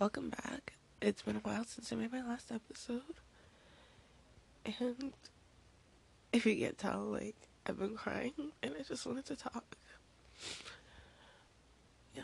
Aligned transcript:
welcome 0.00 0.30
back. 0.30 0.72
It's 1.02 1.20
been 1.20 1.36
a 1.36 1.40
while 1.40 1.66
since 1.66 1.92
I 1.92 1.96
made 1.96 2.10
my 2.10 2.22
last 2.22 2.50
episode, 2.50 3.02
and 4.64 5.12
if 6.32 6.46
you 6.46 6.56
can't 6.56 6.78
tell, 6.78 7.00
like 7.00 7.36
I've 7.66 7.78
been 7.78 7.96
crying, 7.96 8.32
and 8.62 8.74
I 8.80 8.82
just 8.82 9.04
wanted 9.04 9.26
to 9.26 9.36
talk. 9.36 9.76
Yeah. 12.16 12.22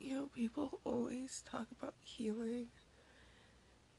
You 0.00 0.14
know, 0.14 0.30
people 0.34 0.80
always 0.82 1.42
talk 1.44 1.66
about 1.78 1.92
healing 2.02 2.68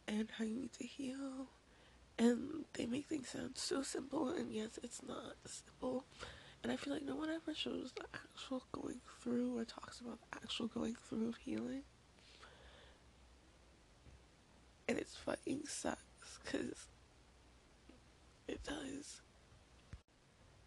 and 0.08 0.30
how 0.40 0.46
you 0.46 0.62
need 0.62 0.74
to 0.74 0.88
heal, 0.88 1.46
and 2.18 2.66
they 2.74 2.88
make 2.88 3.06
things 3.06 3.30
sound 3.30 3.52
so 3.54 3.84
simple, 3.84 4.30
and 4.30 4.52
yes, 4.52 4.80
it's 4.82 5.04
not 5.08 5.36
simple 5.46 6.06
and 6.64 6.72
I 6.72 6.78
feel 6.78 6.94
like 6.94 7.04
no 7.04 7.16
one 7.16 7.30
ever 7.30 7.54
shows 7.54 7.92
the 7.96 8.06
actual 8.14 8.64
going 8.72 9.02
through 9.22 9.58
or 9.58 9.66
talks 9.66 10.00
about 10.00 10.20
the 10.22 10.38
actual 10.42 10.68
going 10.68 10.96
through 10.96 11.28
of 11.28 11.36
healing. 11.36 11.84
And 14.88 14.98
it's 14.98 15.16
fucking 15.18 15.64
sucks 15.68 16.40
because 16.44 16.88
it 18.48 18.64
does. 18.64 19.22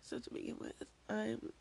So 0.02 0.18
to 0.18 0.30
begin 0.30 0.56
with, 0.60 0.82
I'm, 1.08 1.52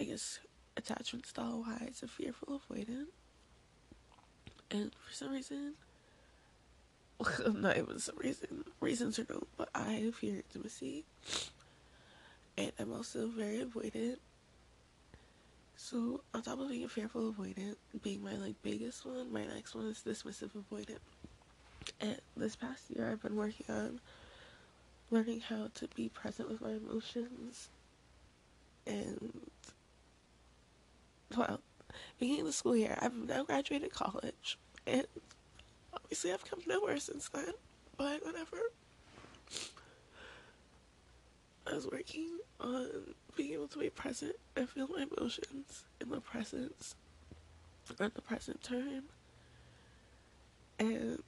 I 0.00 0.04
guess, 0.04 0.40
attachment 0.76 1.26
style 1.26 1.64
wise, 1.66 2.00
a 2.02 2.08
fearful 2.08 2.60
avoidant. 2.60 3.06
And 4.72 4.90
for 4.94 5.14
some 5.14 5.32
reason, 5.32 5.74
not 7.54 7.76
even 7.76 8.00
some 8.00 8.16
reason, 8.18 8.64
reasons 8.80 9.20
are 9.20 9.26
no, 9.30 9.44
but 9.56 9.68
I 9.76 10.10
fear 10.12 10.42
intimacy 10.52 11.04
and 12.56 12.72
I'm 12.78 12.92
also 12.92 13.26
very 13.28 13.64
avoidant. 13.64 14.16
So 15.76 16.22
on 16.32 16.42
top 16.42 16.58
of 16.58 16.68
being 16.70 16.84
a 16.84 16.88
fearful 16.88 17.32
avoidant, 17.32 17.76
being 18.02 18.22
my 18.22 18.34
like 18.36 18.54
biggest 18.62 19.04
one, 19.04 19.32
my 19.32 19.44
next 19.44 19.74
one 19.74 19.86
is 19.86 20.02
dismissive 20.06 20.50
avoidant. 20.50 20.98
And 22.00 22.18
this 22.36 22.56
past 22.56 22.90
year, 22.90 23.10
I've 23.10 23.22
been 23.22 23.36
working 23.36 23.66
on 23.68 24.00
learning 25.10 25.40
how 25.40 25.68
to 25.74 25.88
be 25.94 26.08
present 26.08 26.48
with 26.48 26.60
my 26.60 26.70
emotions, 26.70 27.68
and 28.86 29.48
well, 31.36 31.60
beginning 32.18 32.40
of 32.40 32.46
the 32.46 32.52
school 32.52 32.76
year, 32.76 32.98
I've 33.00 33.14
now 33.14 33.44
graduated 33.44 33.92
college, 33.92 34.58
and 34.86 35.06
obviously 35.92 36.32
I've 36.32 36.44
come 36.44 36.60
nowhere 36.66 36.98
since 36.98 37.28
then. 37.28 37.52
But 37.96 38.24
whatever. 38.24 38.58
I 41.66 41.74
was 41.74 41.86
working 41.90 42.38
on 42.60 42.88
being 43.36 43.54
able 43.54 43.68
to 43.68 43.78
be 43.78 43.90
present 43.90 44.36
and 44.56 44.68
feel 44.68 44.88
my 44.88 45.04
emotions 45.18 45.84
in 46.00 46.10
the 46.10 46.20
presence 46.20 46.94
at 48.00 48.14
the 48.14 48.22
present 48.22 48.62
time. 48.62 49.04
And 50.78 51.22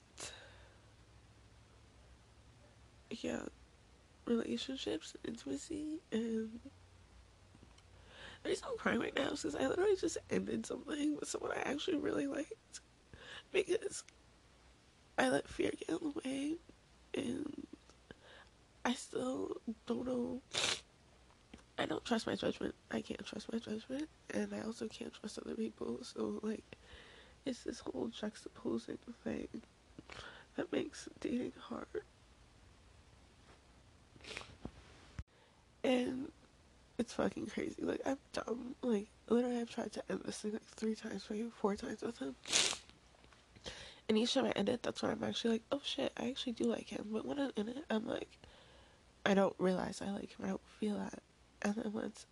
yeah, 3.10 3.40
relationships, 4.26 5.16
intimacy, 5.26 6.00
and 6.12 6.60
the 8.42 8.50
reason 8.50 8.68
I'm 8.70 8.78
crying 8.78 9.00
right 9.00 9.16
now 9.16 9.30
is 9.30 9.42
because 9.42 9.56
I 9.56 9.66
literally 9.66 9.96
just 9.96 10.18
ended 10.30 10.66
something 10.66 11.16
with 11.16 11.28
someone 11.28 11.52
I 11.52 11.68
actually 11.68 11.98
really 11.98 12.26
liked 12.26 12.80
because 13.52 14.04
I 15.16 15.28
let 15.30 15.48
fear 15.48 15.70
get 15.70 15.88
in 15.88 16.12
the 16.12 16.20
way 16.24 16.54
and 17.14 17.66
I 18.88 18.94
still 18.94 19.60
don't 19.86 20.06
know. 20.06 20.40
I 21.78 21.84
don't 21.84 22.02
trust 22.06 22.26
my 22.26 22.36
judgment. 22.36 22.74
I 22.90 23.02
can't 23.02 23.22
trust 23.22 23.52
my 23.52 23.58
judgment, 23.58 24.08
and 24.32 24.54
I 24.54 24.62
also 24.62 24.88
can't 24.88 25.12
trust 25.12 25.38
other 25.38 25.54
people. 25.54 25.98
So 26.00 26.40
like, 26.42 26.64
it's 27.44 27.64
this 27.64 27.80
whole 27.80 28.08
juxtaposing 28.08 28.96
thing 29.22 29.48
that 30.56 30.72
makes 30.72 31.06
dating 31.20 31.52
hard. 31.60 31.84
And 35.84 36.32
it's 36.96 37.12
fucking 37.12 37.48
crazy. 37.48 37.82
Like 37.82 38.00
I'm 38.06 38.16
dumb. 38.32 38.74
Like 38.80 39.08
literally, 39.28 39.58
I've 39.58 39.68
tried 39.68 39.92
to 39.92 40.02
end 40.08 40.22
this 40.24 40.38
thing 40.38 40.52
like 40.52 40.62
three 40.76 40.94
times, 40.94 41.26
maybe 41.28 41.50
four 41.60 41.76
times 41.76 42.00
with 42.00 42.16
him. 42.20 42.34
And 44.08 44.16
each 44.16 44.32
time 44.32 44.46
I 44.46 44.50
end 44.52 44.70
it, 44.70 44.82
that's 44.82 45.02
when 45.02 45.12
I'm 45.12 45.24
actually 45.24 45.50
like, 45.50 45.62
oh 45.72 45.82
shit, 45.84 46.10
I 46.16 46.30
actually 46.30 46.54
do 46.54 46.64
like 46.64 46.88
him. 46.88 47.04
But 47.12 47.26
when 47.26 47.38
I'm 47.38 47.52
in 47.54 47.68
it, 47.68 47.84
I'm 47.90 48.06
like, 48.06 48.30
I 49.28 49.34
don't 49.34 49.54
realize 49.58 50.00
I 50.00 50.10
like 50.10 50.30
him. 50.38 50.46
I 50.46 50.48
don't 50.48 50.66
feel 50.80 50.96
that. 50.96 51.20
And 51.60 51.74
then 51.74 51.92
once 51.92 52.24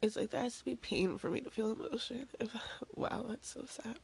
it's 0.00 0.16
like 0.16 0.30
there 0.30 0.40
has 0.40 0.58
to 0.58 0.64
be 0.64 0.76
pain 0.76 1.18
for 1.18 1.28
me 1.28 1.40
to 1.42 1.50
feel 1.50 1.72
emotion. 1.72 2.26
Wow, 2.96 3.26
that's 3.28 3.50
so 3.50 3.64
sad. 3.68 3.98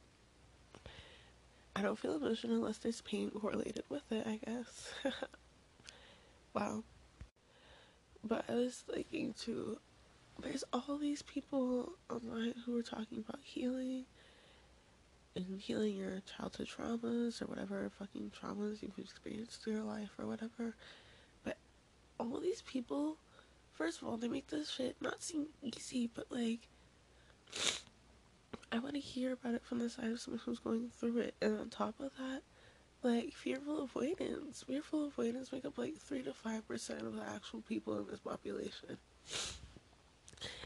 I 1.75 1.81
don't 1.81 1.97
feel 1.97 2.15
emotion 2.15 2.51
unless 2.51 2.77
there's 2.77 3.01
pain 3.01 3.31
correlated 3.31 3.83
with 3.89 4.11
it, 4.11 4.27
I 4.27 4.39
guess. 4.45 4.93
wow. 6.53 6.83
But 8.23 8.45
I 8.47 8.53
was 8.53 8.83
thinking 8.91 9.33
too, 9.33 9.79
there's 10.39 10.63
all 10.71 10.99
these 10.99 11.23
people 11.23 11.93
online 12.11 12.53
who 12.65 12.77
are 12.77 12.83
talking 12.83 13.23
about 13.27 13.41
healing 13.43 14.05
and 15.35 15.59
healing 15.59 15.95
your 15.95 16.21
childhood 16.21 16.67
traumas 16.67 17.41
or 17.41 17.45
whatever 17.45 17.89
fucking 17.97 18.31
traumas 18.31 18.81
you've 18.81 18.97
experienced 18.97 19.63
through 19.63 19.73
your 19.73 19.83
life 19.83 20.11
or 20.17 20.25
whatever. 20.25 20.75
But 21.43 21.57
all 22.19 22.39
these 22.39 22.61
people, 22.61 23.17
first 23.73 24.01
of 24.01 24.07
all, 24.07 24.17
they 24.17 24.27
make 24.27 24.47
this 24.47 24.69
shit 24.69 24.95
not 25.01 25.21
seem 25.21 25.47
easy, 25.61 26.09
but 26.13 26.25
like, 26.29 26.67
I 28.71 28.79
want 28.79 28.93
to 28.95 28.99
hear 28.99 29.33
about 29.33 29.55
it 29.55 29.63
from 29.63 29.79
the 29.79 29.89
side 29.89 30.11
of 30.11 30.19
someone 30.19 30.41
who's 30.45 30.59
going 30.59 30.89
through 30.89 31.19
it. 31.19 31.35
And 31.41 31.59
on 31.59 31.69
top 31.69 31.99
of 31.99 32.11
that, 32.17 32.41
like, 33.01 33.33
fearful 33.33 33.83
avoidance. 33.83 34.63
Fearful 34.67 35.07
avoidance 35.07 35.51
make 35.51 35.65
up 35.65 35.77
like 35.77 35.97
3 35.97 36.23
to 36.23 36.31
5% 36.31 36.89
of 37.01 37.15
the 37.15 37.23
actual 37.23 37.61
people 37.61 37.97
in 37.97 38.07
this 38.07 38.19
population. 38.19 38.97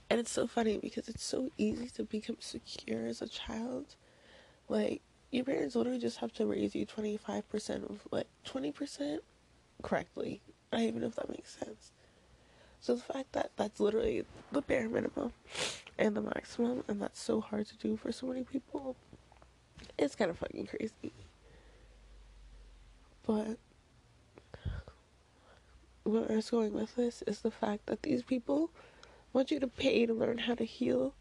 And 0.10 0.20
it's 0.20 0.32
so 0.32 0.48
funny 0.48 0.78
because 0.78 1.08
it's 1.08 1.24
so 1.24 1.52
easy 1.58 1.88
to 1.96 2.04
become 2.04 2.38
secure 2.40 3.08
as 3.08 3.22
a 3.22 3.28
child 3.28 3.96
like, 4.74 5.02
your 5.30 5.46
parents 5.46 5.76
literally 5.76 6.00
just 6.00 6.18
have 6.18 6.34
to 6.34 6.48
raise 6.48 6.74
you 6.74 6.86
25% 6.86 7.90
of, 7.90 8.02
like, 8.10 8.28
20% 8.46 9.20
correctly. 9.84 10.42
I 10.72 10.78
don't 10.78 10.88
even 10.88 11.02
know 11.02 11.08
if 11.08 11.16
that 11.16 11.30
makes 11.30 11.56
sense. 11.56 11.92
So 12.82 12.96
the 12.96 13.04
fact 13.04 13.34
that 13.34 13.52
that's 13.56 13.80
literally 13.80 14.26
the 14.52 14.62
bare 14.64 14.90
minimum 14.90 15.32
and 16.00 16.18
the 16.18 16.22
maximum, 16.22 16.84
and 16.88 17.00
that's 17.00 17.22
so 17.22 17.40
hard 17.40 17.68
to 17.68 17.78
do 17.78 17.96
for 17.96 18.12
so 18.12 18.26
many 18.26 18.44
people, 18.44 18.96
it's 19.98 20.16
kind 20.16 20.32
of 20.32 20.40
fucking 20.40 20.66
crazy. 20.66 21.14
But 23.28 23.60
where 26.04 26.32
I 26.32 26.38
was 26.38 26.50
going 26.50 26.74
with 26.74 26.96
this 26.96 27.22
is 27.28 27.42
the 27.42 27.52
fact 27.52 27.86
that 27.86 28.02
these 28.02 28.24
people 28.24 28.72
want 29.34 29.52
you 29.52 29.60
to 29.60 29.68
pay 29.68 30.08
to 30.08 30.14
learn 30.14 30.40
how 30.40 30.56
to 30.56 30.66
heal 30.66 31.14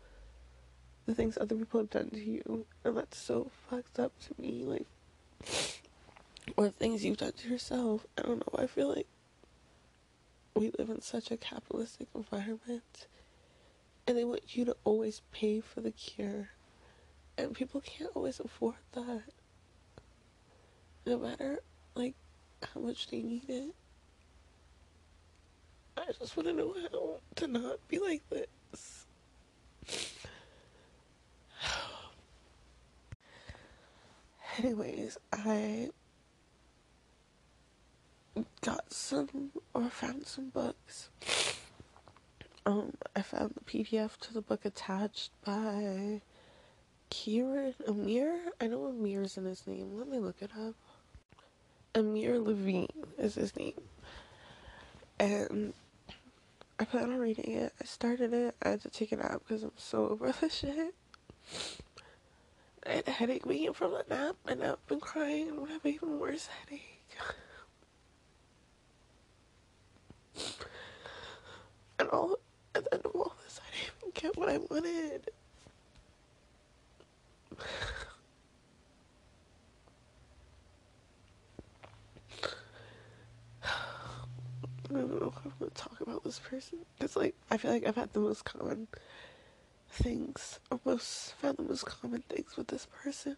the 1.07 1.15
things 1.15 1.37
other 1.37 1.57
people 1.57 1.81
have 1.81 1.91
done 1.91 2.11
to 2.11 2.21
you, 2.21 2.67
and 2.85 2.97
that's 2.97 3.19
so 3.19 3.51
fucked 3.69 3.99
up 3.99 4.13
to 4.21 4.41
me. 4.41 4.65
Like, 4.65 4.87
or 6.57 6.69
things 6.69 7.05
you've 7.05 7.19
done 7.19 7.33
to 7.33 7.49
yourself. 7.49 8.07
I 8.19 8.23
don't 8.23 8.39
know. 8.39 8.63
I 8.63 8.67
feel 8.67 8.89
like 8.89 9.07
we 10.55 10.71
live 10.79 10.91
in 10.91 11.01
such 11.01 11.31
a 11.31 11.37
capitalistic 11.37 12.09
environment, 12.15 13.07
and 14.07 14.17
they 14.17 14.25
want 14.25 14.57
you 14.57 14.65
to 14.67 14.77
always 14.85 15.23
pay 15.33 15.61
for 15.61 15.81
the 15.81 15.91
cure, 15.91 16.51
and 17.37 17.55
people 17.55 17.81
can't 17.81 18.11
always 18.15 18.41
afford 18.41 18.77
that. 18.93 19.23
No 21.05 21.19
matter 21.19 21.61
like 21.95 22.15
how 22.73 22.81
much 22.81 23.09
they 23.09 23.23
need 23.23 23.49
it. 23.49 23.75
I 25.97 26.07
just 26.19 26.37
want 26.37 26.49
to 26.49 26.55
know 26.55 26.75
how 26.91 27.21
to 27.37 27.47
not 27.47 27.89
be 27.89 27.99
like 27.99 28.23
this. 28.31 28.47
Anyways, 34.63 35.19
I 35.33 35.91
got 38.61 38.93
some 38.93 39.51
or 39.75 39.91
found 39.91 40.25
some 40.25 40.51
books. 40.51 41.11
Um, 42.65 42.93
I 43.17 43.23
found 43.23 43.55
the 43.57 43.65
PDF 43.65 44.17
to 44.19 44.33
the 44.33 44.41
book 44.41 44.65
attached 44.65 45.33
by 45.45 46.21
Kieran 47.11 47.75
Amir. 47.89 48.39
I 48.61 48.69
know 48.69 48.87
Amir's 48.87 49.37
in 49.37 49.47
his 49.47 49.67
name. 49.67 49.99
Let 49.99 50.07
me 50.07 50.19
look 50.19 50.41
it 50.41 50.53
up. 50.57 50.77
Amir 51.97 52.39
Levine 52.39 52.87
is 53.19 53.35
his 53.35 53.57
name. 53.57 53.81
And 55.19 55.75
I 56.79 56.85
plan 56.85 57.11
on 57.11 57.19
reading 57.19 57.53
it. 57.53 57.73
I 57.81 57.85
started 57.85 58.33
it. 58.33 58.55
I 58.63 58.69
had 58.69 58.83
to 58.83 58.91
take 58.91 59.11
it 59.11 59.21
out 59.21 59.43
because 59.45 59.65
I'm 59.65 59.73
so 59.77 60.09
over 60.11 60.33
the 60.41 60.49
shit. 60.49 60.95
I 62.85 62.93
had 62.95 63.07
a 63.07 63.13
headache 63.13 63.47
waking 63.47 63.75
from 63.75 63.93
the 63.93 64.05
nap, 64.09 64.37
and 64.47 64.63
I've 64.63 64.85
been 64.87 64.99
crying, 65.01 65.49
and 65.49 65.59
I 65.59 65.61
have 65.63 65.71
having 65.71 65.95
even 65.95 66.19
worse 66.19 66.49
headache. 66.49 66.89
and 71.99 72.09
all, 72.09 72.39
at 72.75 72.85
the 72.85 72.95
end 72.95 73.07
of 73.07 73.13
all 73.15 73.35
this, 73.45 73.61
I 73.61 73.71
didn't 73.71 73.93
even 74.01 74.11
get 74.15 74.37
what 74.37 74.49
I 74.49 74.59
wanted. 74.59 75.31
I 83.65 84.93
don't 84.93 85.21
know 85.21 85.29
if 85.29 85.39
I 85.39 85.51
want 85.61 85.75
to 85.75 85.83
talk 85.83 86.01
about 86.01 86.25
this 86.25 86.41
person. 86.41 86.79
It's 87.01 87.15
like, 87.15 87.37
I 87.51 87.57
feel 87.57 87.71
like 87.71 87.87
I've 87.87 87.95
had 87.97 88.13
the 88.13 88.21
most 88.21 88.45
common 88.45 88.89
things, 89.93 90.59
or 90.71 90.81
most, 90.85 91.35
found 91.35 91.59
the 91.59 91.63
most 91.65 91.85
common 91.85 92.23
things 92.29 92.57
with 92.57 92.69
this 92.69 92.87
person. 93.03 93.37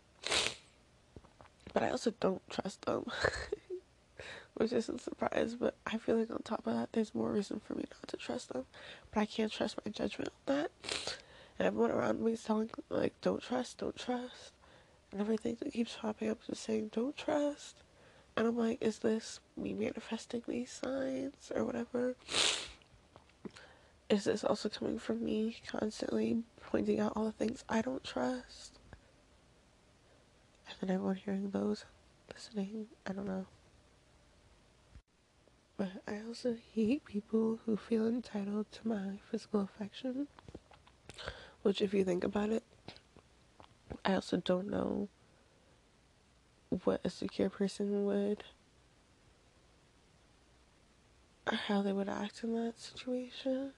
But 1.73 1.83
I 1.83 1.91
also 1.91 2.15
don't 2.21 2.43
trust 2.49 2.83
them. 2.83 3.07
Which 4.55 4.73
isn't 4.73 5.01
surprise, 5.01 5.57
but 5.57 5.75
I 5.85 5.99
feel 5.99 6.17
like 6.17 6.31
on 6.31 6.41
top 6.45 6.65
of 6.67 6.75
that, 6.75 6.93
there's 6.93 7.13
more 7.13 7.33
reason 7.33 7.61
for 7.61 7.75
me 7.75 7.85
not 7.91 8.09
to 8.09 8.17
trust 8.17 8.53
them. 8.53 8.65
But 9.13 9.21
I 9.21 9.27
can't 9.27 9.51
trust 9.51 9.79
my 9.85 9.91
judgment 9.91 10.31
on 10.47 10.55
that. 10.55 10.71
And 11.59 11.67
everyone 11.67 11.91
around 11.91 12.21
me 12.21 12.33
is 12.33 12.45
telling, 12.45 12.71
like, 12.89 13.15
don't 13.21 13.43
trust, 13.43 13.79
don't 13.79 13.97
trust. 13.97 14.53
And 15.11 15.21
everything 15.21 15.57
that 15.61 15.73
keeps 15.73 15.97
popping 16.01 16.31
up 16.31 16.39
is 16.49 16.61
saying, 16.61 16.91
don't 16.93 17.17
trust. 17.17 17.83
And 18.37 18.47
I'm 18.47 18.57
like, 18.57 18.79
is 18.81 19.01
this 19.01 19.41
me 19.57 19.73
manifesting 19.75 20.43
these 20.47 20.71
signs 20.71 21.51
or 21.55 21.65
whatever? 21.65 22.15
Is 24.15 24.25
this 24.27 24.45
also 24.45 24.69
coming 24.69 25.01
from 25.01 25.25
me 25.25 25.57
constantly 25.67 26.45
pointing 26.61 27.01
out 27.01 27.15
all 27.17 27.25
the 27.25 27.33
things 27.33 27.65
I 27.69 27.83
don't 27.83 28.05
trust? 28.05 28.79
And 30.69 30.77
then 30.81 30.95
everyone 30.95 31.17
hearing 31.17 31.51
those, 31.51 31.85
listening, 32.33 32.87
I 33.05 33.13
don't 33.13 33.27
know. 33.27 33.47
But 35.77 35.89
I 36.07 36.21
also 36.25 36.57
hate 36.77 37.05
people 37.05 37.59
who 37.67 37.77
feel 37.77 38.07
entitled 38.07 38.71
to 38.71 38.87
my 38.87 39.19
physical 39.33 39.63
affection. 39.63 40.29
Which, 41.63 41.83
if 41.83 41.93
you 41.93 42.05
think 42.05 42.23
about 42.23 42.51
it, 42.51 42.63
I 44.05 44.15
also 44.15 44.37
don't 44.37 44.71
know 44.71 45.09
what 46.85 47.01
a 47.03 47.11
secure 47.11 47.51
person 47.51 48.05
would 48.05 48.45
or 51.51 51.57
how 51.57 51.83
they 51.83 51.93
would 51.93 52.09
act 52.09 52.45
in 52.45 52.55
that 52.55 52.79
situation. 52.79 53.73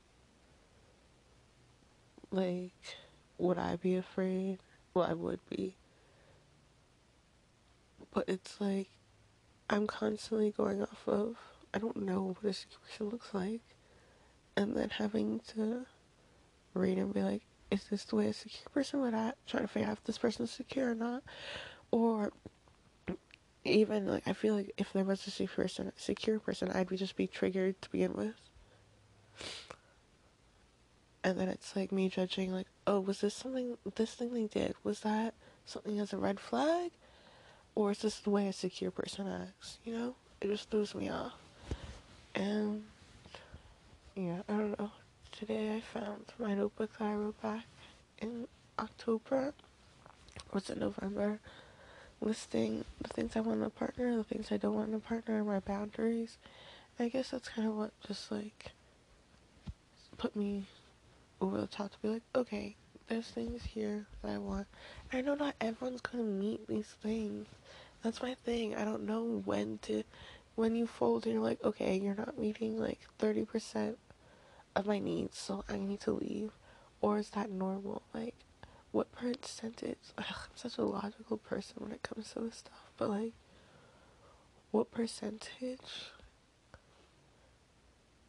Like, 2.36 2.74
would 3.38 3.56
I 3.56 3.76
be 3.76 3.96
afraid? 3.96 4.58
Well, 4.92 5.06
I 5.06 5.14
would 5.14 5.40
be. 5.48 5.74
But 8.12 8.28
it's 8.28 8.60
like, 8.60 8.90
I'm 9.70 9.86
constantly 9.86 10.50
going 10.50 10.82
off 10.82 11.02
of, 11.06 11.36
I 11.72 11.78
don't 11.78 11.96
know 11.96 12.36
what 12.38 12.50
a 12.50 12.52
secure 12.52 12.80
person 12.86 13.08
looks 13.08 13.32
like. 13.32 13.62
And 14.54 14.76
then 14.76 14.90
having 14.90 15.40
to 15.54 15.86
read 16.74 16.98
and 16.98 17.14
be 17.14 17.22
like, 17.22 17.40
is 17.70 17.84
this 17.84 18.04
the 18.04 18.16
way 18.16 18.26
a 18.26 18.34
secure 18.34 18.68
person 18.70 19.00
would 19.00 19.14
act? 19.14 19.38
Trying 19.46 19.64
to 19.64 19.68
figure 19.68 19.88
out 19.88 19.96
if 19.96 20.04
this 20.04 20.18
person 20.18 20.44
is 20.44 20.50
secure 20.50 20.90
or 20.90 20.94
not. 20.94 21.22
Or 21.90 22.32
even 23.64 24.06
like 24.08 24.28
I 24.28 24.34
feel 24.34 24.54
like 24.54 24.74
if 24.76 24.92
there 24.92 25.04
was 25.04 25.26
a 25.26 25.30
secure 25.30 25.64
person, 25.64 25.90
secure 25.96 26.38
person, 26.38 26.70
I'd 26.70 26.90
be 26.90 26.98
just 26.98 27.16
be 27.16 27.26
triggered 27.26 27.80
to 27.80 27.90
begin 27.90 28.12
with. 28.12 28.34
And 31.26 31.40
then 31.40 31.49
it's 31.49 31.75
like 31.75 31.90
me 31.90 32.08
judging, 32.08 32.52
like, 32.52 32.69
oh, 32.87 33.00
was 33.00 33.20
this 33.20 33.34
something? 33.34 33.76
This 33.96 34.14
thing 34.14 34.32
they 34.32 34.46
did 34.46 34.76
was 34.84 35.00
that 35.00 35.34
something 35.64 35.99
as 35.99 36.12
a 36.12 36.17
red 36.17 36.38
flag, 36.38 36.93
or 37.75 37.90
is 37.90 37.99
this 37.99 38.20
the 38.20 38.31
way 38.31 38.46
a 38.46 38.52
secure 38.52 38.93
person 38.93 39.26
acts? 39.26 39.78
You 39.84 39.99
know, 39.99 40.14
it 40.40 40.46
just 40.46 40.70
throws 40.70 40.94
me 40.94 41.08
off. 41.08 41.32
And 42.32 42.84
yeah, 44.14 44.43
I 44.49 44.52
don't 44.52 44.78
know. 44.78 44.93
Today 45.32 45.75
I 45.75 45.81
found 45.81 46.26
my 46.38 46.55
notebook 46.55 46.96
that 46.96 47.05
I 47.05 47.14
wrote 47.14 47.43
back 47.43 47.64
in 48.19 48.46
October. 48.79 49.52
Was 50.52 50.70
it 50.70 50.79
November? 50.79 51.40
listing 52.20 52.84
the 53.02 53.08
things 53.08 53.37
I 53.37 53.40
want 53.40 53.61
in 53.61 53.67
a 53.67 53.70
partner, 53.70 54.17
the 54.17 54.25
things 54.25 54.50
I 54.50 54.56
don't 54.56 54.75
want 54.75 54.88
in 54.88 54.94
a 54.94 55.00
partner, 55.00 55.44
my 55.44 55.61
boundaries. 55.61 56.38
I 56.99 57.08
guess 57.08 57.31
that's 57.31 57.50
kind 57.50 57.69
of 57.69 57.76
what 57.76 57.90
just 58.06 58.32
like 58.32 58.70
put 60.17 60.34
me 60.34 60.64
over 61.40 61.60
the 61.60 61.66
top 61.66 61.92
to 61.92 61.98
be 62.02 62.08
like, 62.08 62.22
okay, 62.34 62.76
there's 63.08 63.26
things 63.28 63.62
here 63.62 64.06
that 64.22 64.32
I 64.32 64.38
want. 64.38 64.66
I 65.12 65.20
know 65.20 65.34
not 65.34 65.54
everyone's 65.60 66.00
gonna 66.00 66.24
meet 66.24 66.66
these 66.66 66.96
things. 67.02 67.46
That's 68.02 68.22
my 68.22 68.34
thing. 68.34 68.74
I 68.74 68.84
don't 68.84 69.06
know 69.06 69.42
when 69.44 69.78
to, 69.82 70.02
when 70.54 70.74
you 70.76 70.86
fold 70.86 71.24
and 71.24 71.34
you're 71.34 71.42
like, 71.42 71.62
okay, 71.64 71.96
you're 71.96 72.14
not 72.14 72.38
meeting 72.38 72.78
like 72.78 73.00
30% 73.18 73.96
of 74.74 74.86
my 74.86 74.98
needs, 74.98 75.38
so 75.38 75.64
I 75.68 75.76
need 75.76 76.00
to 76.00 76.12
leave. 76.12 76.52
Or 77.00 77.18
is 77.18 77.30
that 77.30 77.50
normal? 77.50 78.02
Like, 78.14 78.34
what 78.92 79.12
percentage? 79.12 79.98
Ugh, 80.18 80.24
I'm 80.28 80.56
such 80.56 80.78
a 80.78 80.82
logical 80.82 81.36
person 81.36 81.76
when 81.78 81.92
it 81.92 82.02
comes 82.02 82.32
to 82.32 82.40
this 82.40 82.56
stuff, 82.56 82.90
but 82.96 83.10
like, 83.10 83.32
what 84.70 84.90
percentage? 84.90 86.10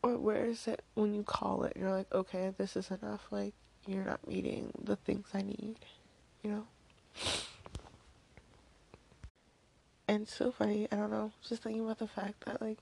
Or 0.03 0.17
where 0.17 0.45
is 0.45 0.67
it 0.67 0.83
when 0.93 1.13
you 1.13 1.23
call 1.23 1.63
it? 1.63 1.73
You're 1.75 1.91
like, 1.91 2.11
okay, 2.13 2.53
this 2.57 2.75
is 2.75 2.91
enough. 2.91 3.27
Like, 3.31 3.53
you're 3.85 4.03
not 4.03 4.27
meeting 4.27 4.71
the 4.81 4.95
things 4.95 5.27
I 5.33 5.41
need, 5.41 5.77
you 6.43 6.51
know? 6.51 6.67
And 10.07 10.27
so 10.27 10.51
funny, 10.51 10.87
I 10.91 10.95
don't 10.95 11.11
know, 11.11 11.31
just 11.47 11.63
thinking 11.63 11.83
about 11.83 11.99
the 11.99 12.07
fact 12.07 12.45
that, 12.45 12.61
like, 12.61 12.77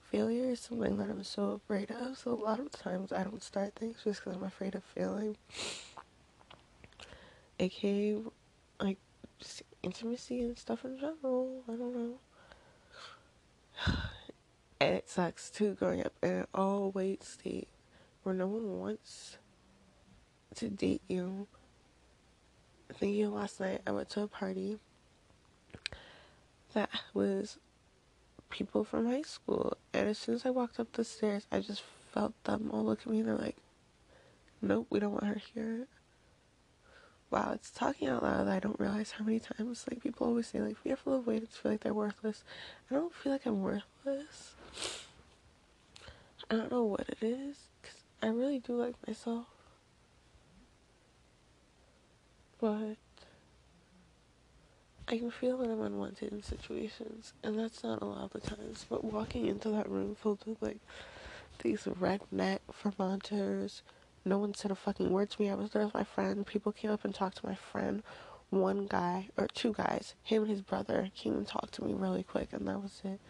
failure 0.00 0.50
is 0.50 0.60
something 0.60 0.96
that 0.96 1.10
I'm 1.10 1.24
so 1.24 1.60
afraid 1.62 1.90
of. 1.90 2.16
So 2.16 2.32
a 2.32 2.34
lot 2.34 2.60
of 2.60 2.70
times 2.70 3.12
I 3.12 3.24
don't 3.24 3.42
start 3.42 3.74
things 3.74 3.96
just 4.04 4.24
because 4.24 4.36
I'm 4.36 4.44
afraid 4.44 4.74
of 4.74 4.84
failing 4.84 5.36
aka 7.58 8.18
like 8.80 8.98
just 9.38 9.62
intimacy 9.82 10.40
and 10.40 10.58
stuff 10.58 10.84
in 10.84 10.98
general. 10.98 11.62
I 11.68 11.72
don't 11.72 11.94
know. 11.96 12.18
And 14.84 14.96
it 14.96 15.08
sucks 15.08 15.48
too 15.48 15.72
growing 15.72 16.04
up 16.04 16.12
in 16.22 16.30
an 16.30 16.46
all 16.54 16.90
white 16.90 17.22
state 17.24 17.68
where 18.22 18.34
no 18.34 18.46
one 18.46 18.80
wants 18.80 19.38
to 20.56 20.68
date 20.68 21.00
you. 21.08 21.46
Thinking 22.92 23.32
last 23.32 23.60
night 23.60 23.80
I 23.86 23.92
went 23.92 24.10
to 24.10 24.20
a 24.20 24.28
party 24.28 24.78
that 26.74 26.90
was 27.14 27.56
people 28.50 28.84
from 28.84 29.06
high 29.06 29.22
school 29.22 29.78
and 29.94 30.06
as 30.06 30.18
soon 30.18 30.34
as 30.34 30.44
I 30.44 30.50
walked 30.50 30.78
up 30.78 30.92
the 30.92 31.02
stairs 31.02 31.46
I 31.50 31.60
just 31.60 31.82
felt 32.12 32.34
them 32.44 32.68
all 32.70 32.84
look 32.84 33.00
at 33.00 33.06
me 33.06 33.20
and 33.20 33.28
they're 33.28 33.36
like, 33.36 33.56
Nope, 34.60 34.88
we 34.90 35.00
don't 35.00 35.12
want 35.12 35.24
her 35.24 35.40
here 35.54 35.86
wow, 37.30 37.52
it's 37.52 37.70
talking 37.70 38.08
out 38.08 38.22
loud 38.22 38.48
I 38.48 38.60
don't 38.60 38.78
realize 38.78 39.12
how 39.12 39.24
many 39.24 39.40
times 39.40 39.86
like 39.90 40.02
people 40.02 40.26
always 40.26 40.46
say 40.46 40.60
like 40.60 40.76
fearful 40.76 41.14
avoidants 41.14 41.56
feel 41.56 41.72
like 41.72 41.80
they're 41.80 41.94
worthless. 41.94 42.44
I 42.90 42.94
don't 42.94 43.14
feel 43.14 43.32
like 43.32 43.46
I'm 43.46 43.62
worthless. 43.62 44.54
I 46.50 46.56
don't 46.56 46.70
know 46.70 46.84
what 46.84 47.08
it 47.08 47.18
is 47.22 47.56
because 47.80 47.96
I 48.22 48.28
really 48.28 48.58
do 48.58 48.74
like 48.74 48.94
myself, 49.06 49.46
but 52.60 52.96
I 55.08 55.18
can 55.18 55.30
feel 55.30 55.58
that 55.58 55.70
I'm 55.70 55.80
unwanted 55.80 56.32
in 56.32 56.42
situations, 56.42 57.32
and 57.42 57.58
that's 57.58 57.82
not 57.82 58.02
a 58.02 58.04
lot 58.04 58.24
of 58.24 58.32
the 58.32 58.40
times. 58.40 58.86
But 58.88 59.04
walking 59.04 59.46
into 59.46 59.70
that 59.70 59.88
room 59.88 60.14
filled 60.14 60.44
with 60.46 60.60
like 60.60 60.80
these 61.62 61.84
redneck 61.84 62.58
Vermonters 62.82 63.82
no 64.24 64.38
one 64.38 64.54
said 64.54 64.70
a 64.70 64.74
fucking 64.74 65.10
word 65.10 65.30
to 65.30 65.42
me. 65.42 65.50
I 65.50 65.54
was 65.54 65.70
there 65.70 65.84
with 65.84 65.94
my 65.94 66.04
friend. 66.04 66.46
People 66.46 66.72
came 66.72 66.90
up 66.90 67.04
and 67.04 67.14
talked 67.14 67.38
to 67.38 67.46
my 67.46 67.54
friend. 67.54 68.02
One 68.50 68.86
guy, 68.86 69.28
or 69.36 69.48
two 69.48 69.74
guys, 69.74 70.14
him 70.22 70.42
and 70.42 70.50
his 70.50 70.62
brother, 70.62 71.10
came 71.14 71.34
and 71.34 71.46
talked 71.46 71.74
to 71.74 71.84
me 71.84 71.92
really 71.92 72.22
quick, 72.22 72.52
and 72.52 72.66
that 72.68 72.80
was 72.80 73.02
it. 73.04 73.20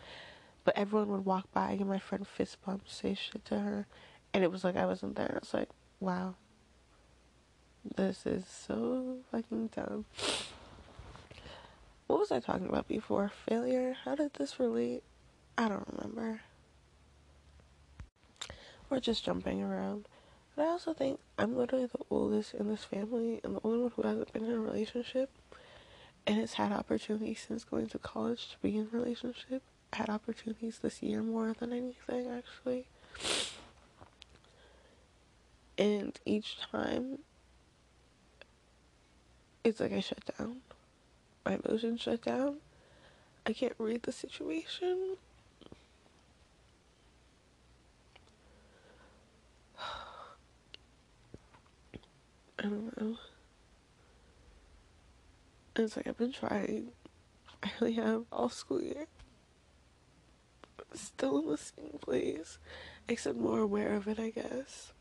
But 0.64 0.78
everyone 0.78 1.08
would 1.10 1.24
walk 1.24 1.52
by, 1.52 1.72
and 1.72 1.86
my 1.86 1.98
friend 1.98 2.26
fist 2.26 2.58
bump, 2.64 2.88
say 2.88 3.14
shit 3.14 3.44
to 3.46 3.60
her, 3.60 3.86
and 4.32 4.42
it 4.42 4.50
was 4.50 4.64
like 4.64 4.76
I 4.76 4.86
wasn't 4.86 5.16
there. 5.16 5.34
It's 5.36 5.52
like, 5.52 5.68
wow, 6.00 6.34
this 7.96 8.24
is 8.24 8.46
so 8.46 9.18
fucking 9.30 9.70
dumb. 9.76 10.06
What 12.06 12.18
was 12.18 12.32
I 12.32 12.40
talking 12.40 12.68
about 12.68 12.88
before? 12.88 13.30
Failure? 13.48 13.96
How 14.04 14.14
did 14.14 14.34
this 14.34 14.58
relate? 14.58 15.02
I 15.56 15.68
don't 15.68 15.86
remember. 15.92 16.40
We're 18.88 19.00
just 19.00 19.24
jumping 19.24 19.62
around. 19.62 20.06
But 20.56 20.66
I 20.66 20.68
also 20.68 20.94
think 20.94 21.18
I'm 21.38 21.56
literally 21.56 21.86
the 21.86 22.04
oldest 22.10 22.54
in 22.54 22.68
this 22.68 22.84
family 22.84 23.40
and 23.42 23.56
the 23.56 23.60
only 23.64 23.80
one 23.80 23.92
who 23.96 24.02
hasn't 24.02 24.32
been 24.32 24.44
in 24.44 24.52
a 24.52 24.58
relationship 24.58 25.30
and 26.26 26.38
has 26.38 26.54
had 26.54 26.72
opportunities 26.72 27.44
since 27.46 27.64
going 27.64 27.88
to 27.88 27.98
college 27.98 28.50
to 28.50 28.56
be 28.62 28.76
in 28.76 28.88
a 28.92 28.96
relationship. 28.96 29.62
Had 29.94 30.10
opportunities 30.10 30.80
this 30.82 31.02
year 31.02 31.22
more 31.22 31.54
than 31.58 31.72
anything 31.72 32.28
actually. 32.28 32.86
And 35.78 36.18
each 36.26 36.58
time 36.70 37.20
it's 39.64 39.80
like 39.80 39.92
I 39.92 40.00
shut 40.00 40.18
down. 40.36 40.56
My 41.46 41.58
emotions 41.64 42.00
shut 42.02 42.22
down. 42.22 42.56
I 43.46 43.52
can't 43.52 43.74
read 43.78 44.02
the 44.02 44.12
situation. 44.12 45.16
I 52.58 52.62
don't 52.62 53.00
know. 53.00 53.16
It's 55.76 55.96
like 55.96 56.06
I've 56.08 56.18
been 56.18 56.32
trying. 56.32 56.88
I 57.62 57.70
really 57.80 57.94
have 57.94 58.24
all 58.32 58.48
school 58.48 58.82
year. 58.82 59.06
Still 60.94 61.40
in 61.40 61.48
the 61.48 61.56
same 61.56 61.98
place, 62.00 62.58
except 63.08 63.36
more 63.36 63.58
aware 63.58 63.94
of 63.94 64.06
it, 64.08 64.18
I 64.18 64.30
guess. 64.30 64.92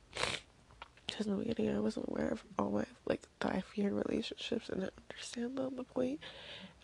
Because 1.06 1.28
in 1.28 1.38
the 1.38 1.46
beginning, 1.46 1.76
I 1.76 1.80
wasn't 1.80 2.10
aware 2.10 2.30
of 2.30 2.44
all 2.58 2.72
my 2.72 2.86
like 3.06 3.22
that 3.40 3.54
I 3.54 3.62
feared 3.62 3.94
relationships 3.94 4.70
and 4.70 4.84
I 4.84 4.90
understand 5.10 5.58
them, 5.58 5.76
the 5.76 5.84
point. 5.84 6.20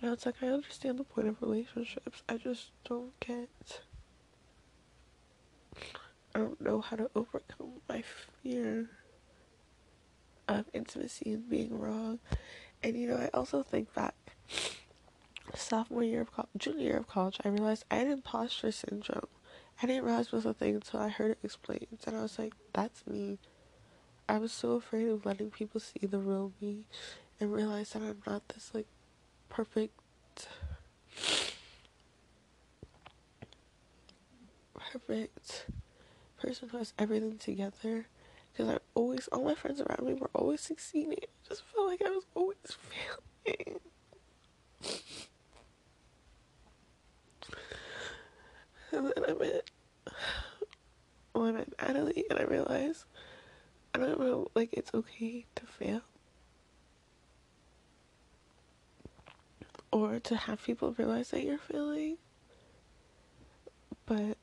And 0.01 0.13
it's 0.13 0.25
like 0.25 0.35
I 0.41 0.47
understand 0.47 0.99
the 0.99 1.03
point 1.03 1.27
of 1.27 1.41
relationships. 1.41 2.21
I 2.29 2.37
just 2.37 2.71
don't 2.87 3.19
get. 3.19 3.81
I 6.35 6.39
don't 6.39 6.61
know 6.61 6.81
how 6.81 6.95
to 6.97 7.09
overcome 7.15 7.81
my 7.89 8.03
fear 8.43 8.89
of 10.47 10.65
intimacy 10.73 11.33
and 11.33 11.49
being 11.49 11.77
wrong. 11.77 12.19
And 12.83 12.95
you 12.95 13.07
know, 13.07 13.17
I 13.17 13.29
also 13.33 13.63
think 13.63 13.93
that 13.95 14.13
sophomore 15.55 16.03
year 16.03 16.21
of 16.21 16.31
college, 16.31 16.49
junior 16.57 16.83
year 16.83 16.97
of 16.97 17.07
college, 17.07 17.37
I 17.43 17.49
realized 17.49 17.85
I 17.91 17.95
had 17.97 18.07
imposter 18.07 18.71
syndrome. 18.71 19.27
I 19.81 19.87
didn't 19.87 20.03
realize 20.05 20.27
it 20.27 20.33
was 20.33 20.45
a 20.45 20.53
thing 20.53 20.75
until 20.75 20.99
I 20.99 21.09
heard 21.09 21.31
it 21.31 21.39
explained, 21.43 21.99
and 22.05 22.17
I 22.17 22.21
was 22.21 22.37
like, 22.39 22.53
"That's 22.73 23.05
me." 23.07 23.39
I 24.29 24.37
was 24.39 24.51
so 24.53 24.73
afraid 24.73 25.09
of 25.09 25.25
letting 25.25 25.51
people 25.51 25.79
see 25.81 26.05
the 26.07 26.19
real 26.19 26.53
me, 26.61 26.85
and 27.39 27.53
realize 27.53 27.91
that 27.91 28.03
I'm 28.03 28.21
not 28.27 28.47
this 28.49 28.71
like 28.73 28.87
perfect, 29.49 29.93
perfect 34.73 35.65
person 36.41 36.69
who 36.69 36.77
has 36.77 36.93
everything 36.99 37.37
together. 37.37 38.07
Because 38.51 38.69
I 38.75 38.79
always, 38.95 39.27
all 39.29 39.43
my 39.43 39.55
friends 39.55 39.81
around 39.81 40.05
me 40.07 40.13
were 40.13 40.29
always 40.33 40.61
succeeding. 40.61 41.13
I 41.23 41.49
just 41.49 41.63
felt 41.73 41.87
like 41.87 42.01
I 42.05 42.09
was 42.09 42.25
always 42.35 42.57
failing. 43.45 43.79
And 48.91 49.07
then 49.07 49.23
I 49.27 49.33
met, 49.33 49.69
well, 51.33 51.45
I 51.45 51.51
met 51.51 51.69
Natalie, 51.79 52.25
and 52.29 52.39
I 52.39 52.43
realized 52.43 53.05
I 53.93 53.99
don't 53.99 54.19
know, 54.19 54.47
like, 54.55 54.69
it's 54.73 54.91
okay 54.93 55.45
to 55.55 55.65
fail. 55.65 56.01
Or 59.91 60.19
to 60.19 60.35
have 60.35 60.63
people 60.63 60.93
realize 60.97 61.29
that 61.31 61.43
you're 61.43 61.57
failing. 61.57 62.17
But 64.05 64.37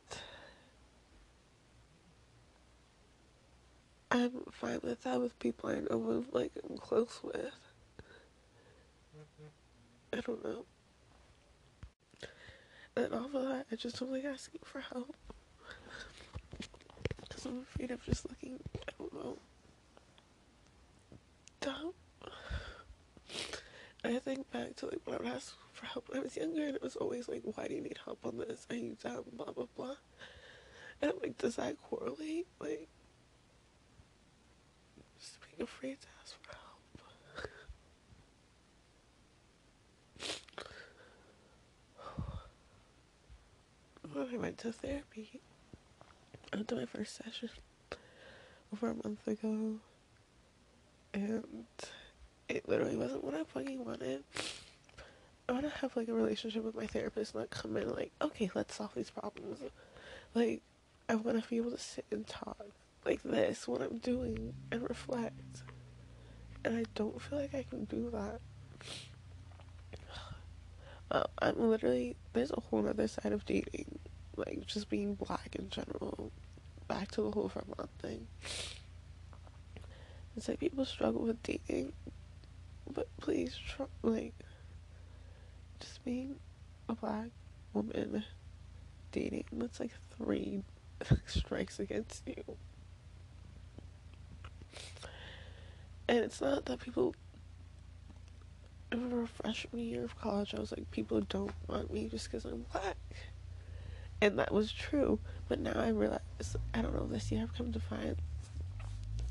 I'm 4.11 4.31
fine 4.51 4.81
with 4.83 5.03
that 5.03 5.21
with 5.21 5.39
people 5.39 5.71
I 5.71 5.81
know 5.81 6.25
like 6.33 6.53
I'm 6.69 6.79
close 6.79 7.21
with. 7.23 7.53
I 10.13 10.21
don't 10.21 10.45
know. 10.45 10.65
And 12.97 13.13
all 13.13 13.27
of 13.27 13.33
that, 13.33 13.67
I 13.71 13.77
just 13.77 14.01
don't 14.01 14.11
like 14.11 14.25
asking 14.25 14.61
for 14.65 14.81
help. 14.81 15.15
Because 17.21 17.45
I'm 17.45 17.59
afraid 17.61 17.91
of 17.91 18.03
just 18.05 18.29
looking, 18.29 18.59
I 18.89 18.93
don't 18.99 19.13
know, 19.13 19.39
dumb. 21.61 21.93
I 24.05 24.19
think 24.19 24.51
back 24.51 24.77
to 24.77 24.87
like 24.87 25.01
when 25.05 25.17
I 25.17 25.19
would 25.19 25.29
ask 25.29 25.55
for 25.73 25.87
help 25.87 26.09
when 26.09 26.21
I 26.21 26.23
was 26.23 26.37
younger, 26.37 26.67
and 26.67 26.77
it 26.77 26.83
was 26.83 26.97
always 26.97 27.29
like, 27.29 27.43
why 27.45 27.69
do 27.69 27.75
you 27.75 27.83
need 27.83 27.99
help 28.05 28.25
on 28.25 28.39
this? 28.39 28.67
Are 28.71 28.77
you 28.77 28.97
dumb? 29.03 29.25
Blah, 29.33 29.53
blah, 29.53 29.67
blah. 29.77 29.97
And 31.03 31.11
I'm 31.11 31.19
like, 31.21 31.37
does 31.37 31.57
that 31.57 31.77
correlate? 31.83 32.47
Like, 32.61 32.89
just 35.19 35.39
being 35.41 35.63
afraid 35.63 36.01
to 36.01 36.07
ask 36.23 36.35
for 36.41 36.53
help. 36.55 36.66
When 44.17 44.29
I 44.33 44.37
went 44.39 44.59
to 44.59 44.73
therapy, 44.73 45.41
I 46.53 46.57
went 46.57 46.69
to 46.69 46.77
my 46.77 46.87
first 46.87 47.17
session 47.17 47.51
over 48.73 48.89
a 48.89 48.95
month 48.95 49.27
ago, 49.29 49.75
and 51.13 51.67
it 52.49 52.67
literally 52.67 52.97
wasn't 52.97 53.25
what 53.25 53.35
I 53.35 53.45
fucking 53.45 53.85
wanted. 53.85 54.25
I 55.49 55.53
want 55.53 55.65
to 55.65 55.71
have 55.81 55.97
like 55.97 56.09
a 56.09 56.15
relationship 56.15 56.65
with 56.65 56.75
my 56.75 56.87
therapist, 56.87 57.35
not 57.35 57.51
come 57.51 57.77
in 57.77 57.95
like, 57.95 58.11
okay, 58.23 58.51
let's 58.55 58.75
solve 58.75 58.95
these 58.95 59.11
problems. 59.11 59.61
Like, 60.35 60.63
I 61.09 61.15
want 61.15 61.43
to 61.43 61.49
be 61.49 61.59
able 61.59 61.73
to 61.73 61.79
sit 61.79 62.07
and 62.11 62.27
talk 62.27 62.57
like 63.05 63.23
this, 63.23 63.69
what 63.69 63.83
I'm 63.83 63.99
doing, 63.99 64.55
and 64.73 64.89
reflect. 64.89 65.63
And 66.65 66.77
I 66.77 66.85
don't 66.95 67.21
feel 67.21 67.39
like 67.39 67.55
I 67.55 67.65
can 67.69 67.85
do 67.85 68.11
that. 68.11 68.41
Uh, 71.09 71.23
I'm 71.39 71.71
literally, 71.71 72.17
there's 72.33 72.51
a 72.51 72.59
whole 72.59 72.85
other 72.89 73.07
side 73.07 73.33
of 73.33 73.47
dating, 73.47 74.01
like 74.37 74.67
just 74.67 74.89
being 74.89 75.15
black 75.15 75.57
in 75.59 75.69
general. 75.71 76.31
Back 76.89 77.11
to 77.13 77.23
the 77.23 77.31
whole 77.31 77.49
Vermont 77.49 77.91
thing. 78.01 78.27
It's 80.37 80.49
like 80.49 80.61
people 80.61 80.85
struggle 80.85 81.23
with 81.23 81.43
dating, 81.43 81.93
but 82.93 83.09
please, 83.21 83.57
try, 83.57 83.87
like, 84.03 84.35
just 85.81 86.05
being 86.05 86.37
a 86.89 86.95
black 86.95 87.31
woman 87.73 88.23
dating, 89.13 89.45
that's 89.53 89.81
like 89.81 89.93
three 90.17 90.63
strikes 91.27 91.81
against 91.81 92.23
you. 92.27 92.57
And 96.09 96.19
it's 96.19 96.41
not 96.41 96.67
that 96.67 96.81
people 96.81 97.15
over 98.93 99.27
freshman 99.27 99.83
year 99.83 100.05
of 100.05 100.19
college, 100.21 100.55
I 100.55 100.61
was 100.61 100.71
like, 100.71 100.91
people 100.91 101.21
don't 101.23 101.51
want 101.67 101.93
me 101.93 102.09
just 102.09 102.31
because 102.31 102.45
I'm 102.45 102.65
black. 102.73 102.97
And 104.21 104.39
that 104.39 104.53
was 104.53 104.73
true. 104.73 105.19
But 105.49 105.61
now 105.61 105.75
I 105.75 105.89
realize, 105.89 106.57
I 106.75 106.83
don't 106.83 106.95
know, 106.95 107.07
this 107.07 107.31
year 107.31 107.43
I've 107.43 107.55
come 107.55 107.73
to 107.73 107.81
find 107.81 108.17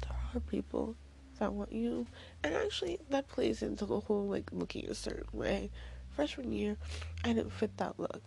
there 0.01 0.17
are 0.33 0.39
people 0.39 0.95
that 1.39 1.53
want 1.53 1.71
you. 1.71 2.07
And 2.43 2.53
actually, 2.53 2.99
that 3.09 3.27
plays 3.27 3.61
into 3.61 3.85
the 3.85 3.99
whole, 3.99 4.27
like, 4.27 4.49
looking 4.51 4.85
a 4.89 4.95
certain 4.95 5.27
way. 5.37 5.71
Freshman 6.15 6.53
year, 6.53 6.77
I 7.23 7.33
didn't 7.33 7.51
fit 7.51 7.75
that 7.77 7.99
look. 7.99 8.21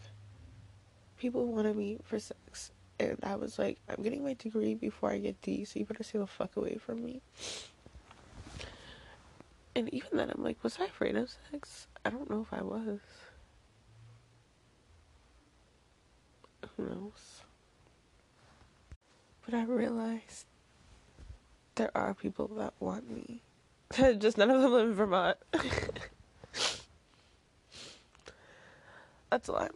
People 1.17 1.47
wanted 1.47 1.77
me 1.77 1.99
for 2.05 2.19
sex. 2.19 2.71
And 3.01 3.19
I 3.23 3.37
was 3.37 3.59
like, 3.59 3.79
I'm 3.89 4.03
getting 4.03 4.25
my 4.25 4.35
degree 4.35 4.75
before 4.75 5.11
I 5.11 5.19
get 5.19 5.41
D, 5.41 5.65
so 5.65 5.79
you 5.79 5.87
better 5.87 6.03
stay 6.03 6.19
the 6.19 6.27
fuck 6.27 6.57
away 6.57 6.79
from 6.85 7.05
me. 7.05 7.23
And 9.75 9.93
even 9.95 10.19
then, 10.19 10.31
I'm 10.31 10.43
like, 10.43 10.63
was 10.65 10.79
I 10.81 10.87
afraid 10.87 11.17
of 11.17 11.31
sex? 11.51 11.87
I 12.05 12.11
don't 12.11 12.29
know 12.29 12.43
if 12.43 12.53
I 12.53 12.63
was. 12.63 12.99
Knows? 16.79 17.43
But 19.45 19.55
I 19.55 19.65
realized 19.65 20.47
there 21.75 21.91
are 21.95 22.15
people 22.15 22.47
that 22.57 22.73
want 22.79 23.11
me. 23.11 23.43
Just 24.19 24.39
none 24.39 24.49
of 24.51 24.63
them 24.63 24.73
live 24.73 24.89
in 24.89 24.95
Vermont. 24.95 25.39
That's 29.31 29.49
a 29.49 29.53
lie. 29.53 29.69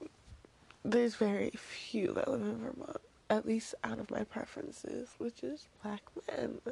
There's 0.85 1.17
very 1.17 1.51
few 1.51 2.13
that 2.13 2.29
live 2.29 2.43
in 2.43 2.59
Vermont, 2.59 3.01
at 3.29 3.47
least 3.47 3.75
out 3.83 3.99
of 3.99 4.11
my 4.11 4.23
preferences, 4.25 5.09
which 5.19 5.43
is 5.43 5.67
black 5.83 6.03
men. 6.29 6.61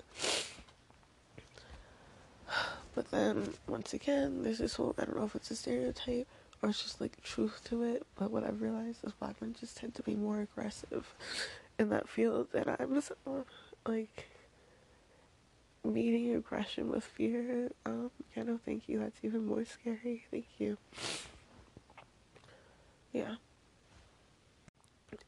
But 2.92 3.12
then, 3.12 3.54
once 3.68 3.94
again, 3.94 4.42
there's 4.42 4.58
this 4.58 4.74
whole 4.74 4.96
I 4.98 5.04
don't 5.04 5.16
know 5.16 5.24
if 5.24 5.36
it's 5.36 5.52
a 5.52 5.56
stereotype 5.56 6.26
or 6.62 6.68
it's 6.68 6.82
just 6.82 7.00
like 7.00 7.22
truth 7.22 7.60
to 7.64 7.82
it, 7.82 8.06
but 8.16 8.30
what 8.30 8.44
I've 8.44 8.60
realized 8.60 9.04
is 9.04 9.12
black 9.12 9.40
men 9.40 9.54
just 9.58 9.76
tend 9.76 9.94
to 9.94 10.02
be 10.02 10.14
more 10.14 10.40
aggressive 10.40 11.14
in 11.78 11.88
that 11.90 12.08
field, 12.08 12.48
and 12.54 12.76
I'm 12.78 12.94
just 12.94 13.12
like 13.86 14.28
meeting 15.84 16.34
aggression 16.34 16.90
with 16.90 17.04
fear. 17.04 17.70
Um, 17.86 18.10
yeah, 18.36 18.42
no, 18.42 18.60
thank 18.64 18.88
you. 18.88 18.98
That's 18.98 19.18
even 19.22 19.46
more 19.46 19.64
scary. 19.64 20.24
Thank 20.30 20.46
you. 20.58 20.76
Yeah. 23.12 23.36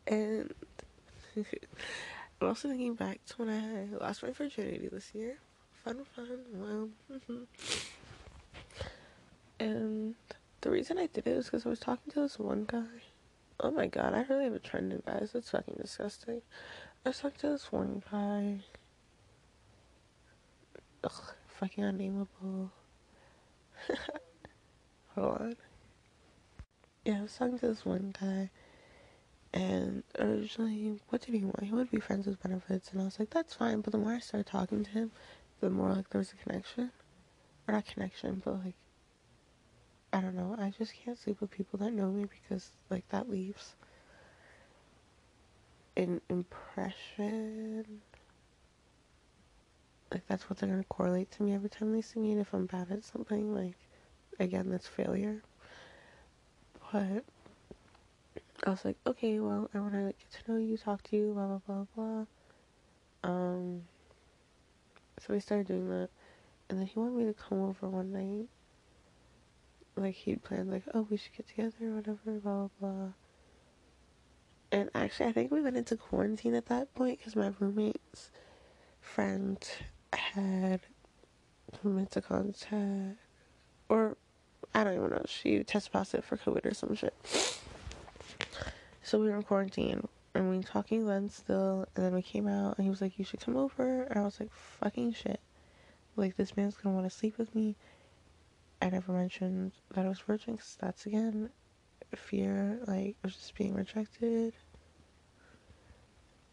And 0.06 0.52
I'm 1.36 2.48
also 2.48 2.68
thinking 2.68 2.94
back 2.94 3.24
to 3.26 3.34
when 3.36 3.48
I 3.48 3.96
lost 3.96 4.22
my 4.22 4.30
virginity 4.30 4.88
this 4.92 5.14
year 5.14 5.38
fun, 5.84 6.04
fun. 6.14 6.38
Well, 6.54 6.88
and 9.60 10.01
the 10.62 10.70
reason 10.70 10.96
I 10.96 11.06
did 11.06 11.26
it 11.26 11.36
is 11.36 11.46
because 11.46 11.66
I 11.66 11.68
was 11.68 11.80
talking 11.80 12.12
to 12.12 12.20
this 12.20 12.38
one 12.38 12.64
guy. 12.66 12.84
Oh 13.60 13.70
my 13.70 13.86
god, 13.86 14.14
I 14.14 14.24
really 14.28 14.44
have 14.44 14.54
a 14.54 14.58
trend 14.58 14.92
in 14.92 15.02
guys. 15.04 15.30
That's 15.32 15.50
fucking 15.50 15.76
disgusting. 15.80 16.40
I 17.04 17.10
was 17.10 17.18
talking 17.18 17.38
to 17.40 17.50
this 17.50 17.70
one 17.70 18.02
guy. 18.10 18.60
Ugh, 21.04 21.34
fucking 21.58 21.84
unnameable. 21.84 22.70
Hold 25.16 25.40
on. 25.40 25.56
Yeah, 27.04 27.18
I 27.18 27.22
was 27.22 27.34
talking 27.34 27.58
to 27.58 27.66
this 27.66 27.84
one 27.84 28.14
guy. 28.18 28.50
And 29.52 30.04
originally, 30.18 31.00
what 31.08 31.22
did 31.22 31.34
he 31.34 31.44
want? 31.44 31.62
He 31.62 31.72
wanted 31.72 31.86
to 31.86 31.96
be 31.96 32.00
friends 32.00 32.26
with 32.26 32.42
benefits. 32.42 32.90
And 32.92 33.02
I 33.02 33.04
was 33.04 33.18
like, 33.18 33.30
that's 33.30 33.54
fine. 33.54 33.80
But 33.80 33.92
the 33.92 33.98
more 33.98 34.12
I 34.12 34.20
started 34.20 34.46
talking 34.46 34.84
to 34.84 34.90
him, 34.90 35.10
the 35.60 35.70
more 35.70 35.92
like 35.92 36.08
there's 36.10 36.32
a 36.32 36.36
connection. 36.36 36.92
Or 37.66 37.74
not 37.74 37.86
connection, 37.86 38.40
but 38.44 38.64
like 38.64 38.74
I 40.12 40.20
don't 40.20 40.34
know. 40.36 40.54
I 40.58 40.70
just 40.76 40.92
can't 40.94 41.18
sleep 41.18 41.40
with 41.40 41.50
people 41.50 41.78
that 41.78 41.92
know 41.92 42.10
me 42.10 42.26
because 42.26 42.70
like 42.90 43.08
that 43.08 43.30
leaves 43.30 43.74
an 45.96 46.20
impression. 46.28 48.02
Like 50.10 50.26
that's 50.26 50.50
what 50.50 50.58
they're 50.58 50.68
gonna 50.68 50.84
correlate 50.84 51.30
to 51.32 51.42
me 51.42 51.54
every 51.54 51.70
time 51.70 51.92
they 51.92 52.02
see 52.02 52.20
me. 52.20 52.32
And 52.32 52.40
if 52.40 52.52
I'm 52.52 52.66
bad 52.66 52.90
at 52.90 53.04
something, 53.04 53.54
like 53.54 53.76
again, 54.38 54.68
that's 54.68 54.86
failure. 54.86 55.42
But 56.92 57.24
I 58.64 58.70
was 58.70 58.84
like, 58.84 58.96
okay, 59.06 59.40
well, 59.40 59.70
I 59.74 59.78
want 59.80 59.94
to 59.94 60.00
like, 60.00 60.18
get 60.18 60.44
to 60.44 60.52
know 60.52 60.58
you, 60.58 60.76
talk 60.76 61.02
to 61.04 61.16
you, 61.16 61.32
blah 61.32 61.46
blah 61.46 61.60
blah 61.66 61.86
blah. 61.94 62.24
Um. 63.24 63.82
So 65.20 65.32
we 65.32 65.40
started 65.40 65.68
doing 65.68 65.88
that, 65.88 66.10
and 66.68 66.78
then 66.78 66.86
he 66.86 66.98
wanted 66.98 67.16
me 67.16 67.24
to 67.24 67.32
come 67.32 67.62
over 67.62 67.88
one 67.88 68.12
night. 68.12 68.48
Like 69.96 70.14
he'd 70.14 70.42
planned, 70.42 70.70
like, 70.70 70.84
oh, 70.94 71.06
we 71.10 71.16
should 71.16 71.36
get 71.36 71.48
together, 71.48 71.74
or 71.82 71.96
whatever, 71.96 72.18
blah 72.24 72.38
blah 72.40 72.68
blah. 72.80 73.08
And 74.70 74.88
actually, 74.94 75.26
I 75.26 75.32
think 75.32 75.50
we 75.50 75.60
went 75.60 75.76
into 75.76 75.96
quarantine 75.96 76.54
at 76.54 76.66
that 76.66 76.94
point 76.94 77.18
because 77.18 77.36
my 77.36 77.52
roommate's 77.58 78.30
friend 79.00 79.62
had 80.14 80.80
come 81.82 81.98
into 81.98 82.22
contact, 82.22 83.18
or 83.90 84.16
I 84.74 84.84
don't 84.84 84.96
even 84.96 85.10
know. 85.10 85.24
She 85.26 85.62
tested 85.62 85.92
positive 85.92 86.24
for 86.24 86.38
COVID 86.38 86.64
or 86.64 86.74
some 86.74 86.94
shit. 86.94 87.14
So 89.02 89.18
we 89.18 89.28
were 89.28 89.36
in 89.36 89.42
quarantine 89.42 90.08
and 90.34 90.48
we 90.48 90.56
were 90.56 90.62
talking 90.62 91.06
then 91.06 91.28
still, 91.28 91.86
and 91.94 92.06
then 92.06 92.14
we 92.14 92.22
came 92.22 92.48
out 92.48 92.78
and 92.78 92.84
he 92.84 92.90
was 92.90 93.02
like, 93.02 93.18
"You 93.18 93.24
should 93.24 93.40
come 93.40 93.56
over," 93.56 94.04
and 94.04 94.18
I 94.18 94.22
was 94.22 94.40
like, 94.40 94.50
"Fucking 94.52 95.12
shit!" 95.12 95.40
Like 96.16 96.36
this 96.36 96.56
man's 96.56 96.76
gonna 96.76 96.94
want 96.94 97.10
to 97.10 97.16
sleep 97.16 97.36
with 97.36 97.54
me. 97.54 97.76
I 98.82 98.90
never 98.90 99.12
mentioned 99.12 99.70
that 99.94 100.04
I 100.04 100.08
was 100.08 100.18
virgin 100.18 100.54
because 100.54 100.76
that's 100.80 101.06
again 101.06 101.50
fear, 102.16 102.80
like 102.88 103.14
of 103.22 103.30
just 103.30 103.54
being 103.54 103.74
rejected. 103.74 104.54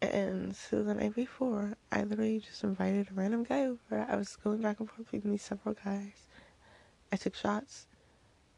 And 0.00 0.54
so 0.54 0.84
the 0.84 0.94
night 0.94 1.16
before, 1.16 1.76
I 1.90 2.04
literally 2.04 2.38
just 2.38 2.62
invited 2.62 3.08
a 3.10 3.14
random 3.14 3.42
guy 3.42 3.64
over. 3.64 4.06
I 4.08 4.14
was 4.14 4.36
going 4.36 4.62
back 4.62 4.78
and 4.78 4.88
forth 4.88 5.10
between 5.10 5.32
these 5.32 5.42
several 5.42 5.74
guys. 5.74 6.28
I 7.12 7.16
took 7.16 7.34
shots 7.34 7.88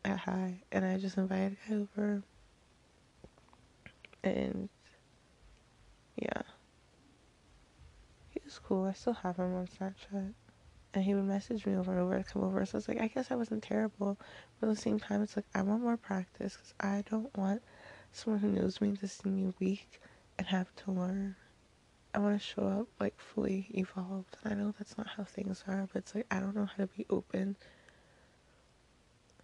at 0.04 0.18
high, 0.18 0.60
and 0.70 0.84
I 0.84 0.98
just 0.98 1.16
invited 1.16 1.56
a 1.66 1.70
guy 1.70 1.76
over. 1.76 2.22
And 4.22 4.68
yeah, 6.16 6.42
he 8.28 8.40
was 8.44 8.60
cool. 8.62 8.84
I 8.84 8.92
still 8.92 9.14
have 9.14 9.38
him 9.38 9.54
on 9.54 9.66
Snapchat. 9.66 10.34
And 10.94 11.02
he 11.02 11.14
would 11.14 11.24
message 11.24 11.64
me 11.64 11.74
over 11.74 11.92
and 11.92 12.00
over 12.00 12.18
to 12.18 12.24
come 12.24 12.44
over. 12.44 12.64
So 12.66 12.76
it's 12.78 12.88
like, 12.88 13.00
I 13.00 13.06
guess 13.08 13.30
I 13.30 13.34
wasn't 13.34 13.62
terrible. 13.62 14.18
But 14.60 14.68
at 14.68 14.76
the 14.76 14.80
same 14.80 14.98
time, 14.98 15.22
it's 15.22 15.36
like, 15.36 15.46
I 15.54 15.62
want 15.62 15.82
more 15.82 15.96
practice 15.96 16.56
because 16.56 16.74
I 16.80 17.02
don't 17.10 17.34
want 17.36 17.62
someone 18.12 18.40
who 18.40 18.48
knows 18.48 18.80
me 18.80 18.94
to 18.96 19.08
see 19.08 19.30
me 19.30 19.52
weak 19.58 20.00
and 20.38 20.46
have 20.48 20.74
to 20.84 20.92
learn. 20.92 21.36
I 22.14 22.18
want 22.18 22.38
to 22.38 22.46
show 22.46 22.66
up 22.66 22.88
like 23.00 23.18
fully 23.18 23.68
evolved. 23.70 24.36
And 24.44 24.52
I 24.52 24.56
know 24.56 24.74
that's 24.76 24.98
not 24.98 25.08
how 25.08 25.24
things 25.24 25.64
are, 25.66 25.88
but 25.92 26.00
it's 26.00 26.14
like, 26.14 26.26
I 26.30 26.40
don't 26.40 26.54
know 26.54 26.66
how 26.66 26.84
to 26.84 26.88
be 26.88 27.06
open 27.08 27.56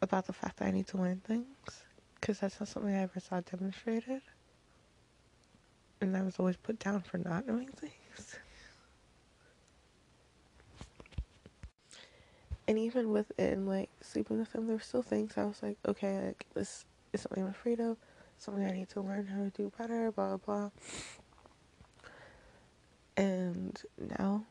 about 0.03 0.27
the 0.27 0.33
fact 0.33 0.59
that 0.59 0.67
I 0.69 0.71
need 0.71 0.87
to 0.89 0.99
learn 0.99 1.21
things 1.25 1.47
because 2.21 2.41
that's 2.41 2.61
not 2.61 2.69
something 2.69 2.95
I 2.95 3.03
ever 3.03 3.21
saw 3.21 3.41
demonstrated. 3.41 4.21
And 6.01 6.17
I 6.17 6.23
was 6.23 6.39
always 6.39 6.57
put 6.57 6.79
down 6.79 7.01
for 7.01 7.19
not 7.19 7.47
knowing 7.47 7.69
things. 7.69 8.39
And 12.69 12.79
even 12.79 13.11
within 13.11 13.67
like 13.67 13.89
sleeping 14.03 14.39
with 14.39 14.55
him, 14.55 14.67
there 14.67 14.77
were 14.77 14.83
still 14.83 15.03
things 15.03 15.33
I 15.37 15.45
was 15.45 15.63
like, 15.63 15.79
okay, 15.87 16.27
like 16.27 16.47
this 16.55 16.85
is 17.13 17.23
something 17.23 17.43
I'm 17.43 17.51
afraid 17.51 17.81
of, 17.81 17.97
something 18.37 18.65
I 18.65 18.73
need 18.73 18.91
to 18.91 19.01
learn 19.01 19.27
how 19.27 19.43
to 19.43 19.51
do 19.51 19.73
better, 19.77 20.13
blah 20.13 20.37
blah. 20.37 20.71
And 23.17 23.83
now 24.19 24.45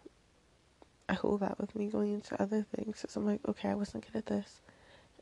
I 1.08 1.14
hold 1.14 1.42
that 1.42 1.60
with 1.60 1.76
me 1.76 1.88
going 1.88 2.14
into 2.14 2.42
other 2.42 2.66
things. 2.76 3.02
Because 3.02 3.16
I'm 3.16 3.26
like, 3.26 3.40
okay, 3.48 3.70
I 3.70 3.76
wasn't 3.76 4.06
good 4.06 4.18
at 4.18 4.26
this 4.26 4.62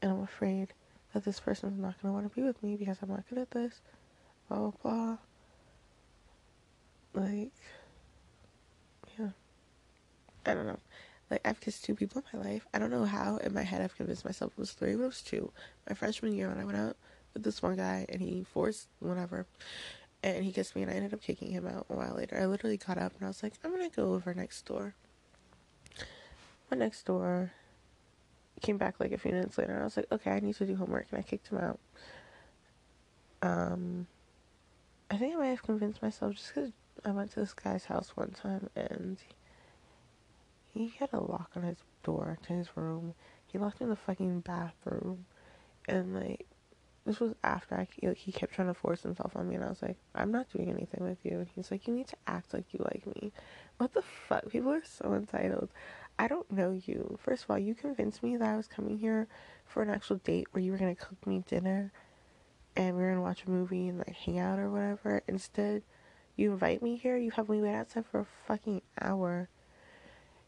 and 0.02 0.12
I'm 0.12 0.22
afraid 0.22 0.74
that 1.14 1.26
this 1.26 1.40
person 1.40 1.74
is 1.74 1.78
not 1.78 2.00
to 2.00 2.12
want 2.12 2.30
to 2.30 2.36
be 2.36 2.46
with 2.46 2.62
me 2.64 2.76
because 2.76 2.98
I'm 3.02 3.10
not 3.10 3.24
good 3.30 3.40
at 3.40 3.52
this, 3.52 3.82
blah, 4.48 4.58
blah, 4.60 4.72
blah. 4.82 5.18
Like, 7.14 7.52
yeah. 9.18 9.30
I 10.46 10.54
don't 10.54 10.68
know. 10.68 10.80
Like, 11.30 11.42
I've 11.46 11.60
kissed 11.60 11.84
two 11.84 11.96
people 11.96 12.24
in 12.32 12.40
my 12.40 12.46
life. 12.46 12.68
I 12.74 12.80
don't 12.80 12.92
know 12.92 13.06
how 13.06 13.38
in 13.38 13.54
my 13.54 13.64
head 13.64 13.82
I've 13.82 13.96
convinced 13.96 14.26
myself 14.26 14.52
it 14.52 14.60
was 14.60 14.74
three, 14.74 14.96
but 14.96 15.04
it 15.04 15.08
was 15.08 15.22
two. 15.22 15.52
My 15.90 15.96
freshman 15.96 16.36
year 16.36 16.50
when 16.50 16.60
I 16.60 16.66
went 16.66 16.78
out 16.78 16.98
with 17.34 17.44
this 17.44 17.62
one 17.62 17.76
guy 17.76 18.06
and 18.10 18.22
he 18.22 18.44
forced 18.44 18.88
whatever. 19.00 19.46
And 20.24 20.44
he 20.44 20.52
kissed 20.52 20.76
me 20.76 20.84
and 20.84 20.92
I 20.92 20.96
ended 20.96 21.14
up 21.14 21.22
kicking 21.22 21.52
him 21.52 21.68
out 21.68 21.86
a 21.90 21.96
while 21.96 22.16
later. 22.16 22.38
I 22.40 22.46
literally 22.46 22.78
got 22.78 22.98
up 22.98 23.14
and 23.16 23.26
I 23.26 23.28
was 23.28 23.44
like, 23.44 23.54
I'm 23.64 23.72
gonna 23.72 23.90
go 23.90 24.14
over 24.14 24.34
next 24.34 24.66
door. 24.66 24.94
Went 26.70 26.80
next 26.80 27.06
door 27.06 27.52
came 28.62 28.78
back 28.78 29.00
like 29.00 29.12
a 29.12 29.18
few 29.18 29.32
minutes 29.32 29.58
later 29.58 29.74
and 29.74 29.82
I 29.82 29.86
was 29.86 29.98
like, 29.98 30.12
okay, 30.12 30.32
I 30.32 30.40
need 30.40 30.56
to 30.56 30.66
do 30.66 30.76
homework 30.76 31.08
and 31.12 31.20
I 31.20 31.22
kicked 31.22 31.50
him 31.50 31.60
out. 31.60 31.80
Um, 33.42 34.08
I 35.12 35.18
think 35.18 35.36
I 35.36 35.38
might 35.40 35.48
have 35.48 35.64
convinced 35.64 36.02
myself 36.02 36.36
just 36.36 36.54
because 36.54 36.72
I 37.04 37.12
went 37.12 37.32
to 37.32 37.40
this 37.40 37.54
guy's 37.54 37.86
house 37.86 38.12
one 38.16 38.32
time 38.32 38.70
and 38.76 39.18
he 39.22 39.34
had 41.00 41.10
a 41.14 41.20
lock 41.20 41.52
on 41.56 41.64
his 41.64 41.78
door 42.04 42.38
to 42.44 42.54
his 42.54 42.76
room. 42.76 43.14
He 43.48 43.58
locked 43.58 43.82
in 43.82 43.90
the 43.90 43.96
fucking 43.96 44.42
bathroom 44.42 45.26
and 45.88 46.14
like 46.14 46.48
this 47.06 47.20
was 47.20 47.34
after 47.44 47.76
I 47.76 47.88
like, 48.02 48.18
he 48.18 48.32
kept 48.32 48.54
trying 48.54 48.68
to 48.68 48.74
force 48.74 49.04
himself 49.04 49.36
on 49.36 49.48
me 49.48 49.56
and 49.56 49.64
I 49.64 49.70
was 49.70 49.82
like, 49.82 49.98
I'm 50.16 50.32
not 50.32 50.52
doing 50.52 50.70
anything 50.70 51.04
with 51.04 51.20
you 51.24 51.40
and 51.40 51.48
he's 51.56 51.70
like, 51.70 51.88
You 51.88 51.94
need 51.94 52.08
to 52.08 52.18
act 52.26 52.54
like 52.54 52.66
you 52.74 52.84
like 52.84 53.06
me. 53.16 53.32
What 53.78 53.94
the 53.94 54.02
fuck? 54.02 54.50
People 54.50 54.72
are 54.72 54.84
so 54.84 55.14
entitled. 55.14 55.70
I 56.18 56.28
don't 56.28 56.50
know 56.52 56.72
you. 56.86 57.18
First 57.22 57.44
of 57.44 57.52
all, 57.52 57.60
you 57.60 57.76
convinced 57.76 58.24
me 58.24 58.38
that 58.38 58.50
I 58.50 58.58
was 58.58 58.68
coming 58.68 58.98
here 58.98 59.28
for 59.66 59.84
an 59.84 59.90
actual 59.90 60.18
date 60.18 60.48
where 60.52 60.64
you 60.64 60.72
were 60.72 60.78
gonna 60.78 60.96
cook 60.96 61.28
me 61.28 61.44
dinner 61.48 61.92
and 62.76 62.96
we 62.96 63.04
were 63.04 63.10
gonna 63.10 63.22
watch 63.22 63.44
a 63.46 63.50
movie 63.50 63.88
and 63.88 64.00
like 64.00 64.16
hang 64.16 64.40
out 64.40 64.58
or 64.58 64.70
whatever. 64.72 65.22
Instead, 65.28 65.84
you 66.36 66.52
invite 66.52 66.82
me 66.82 66.98
here, 66.98 67.18
you 67.18 67.32
have 67.32 67.50
me 67.50 67.62
wait 67.62 67.76
outside 67.76 68.06
for 68.06 68.22
a 68.22 68.28
fucking 68.48 68.82
hour. 69.00 69.48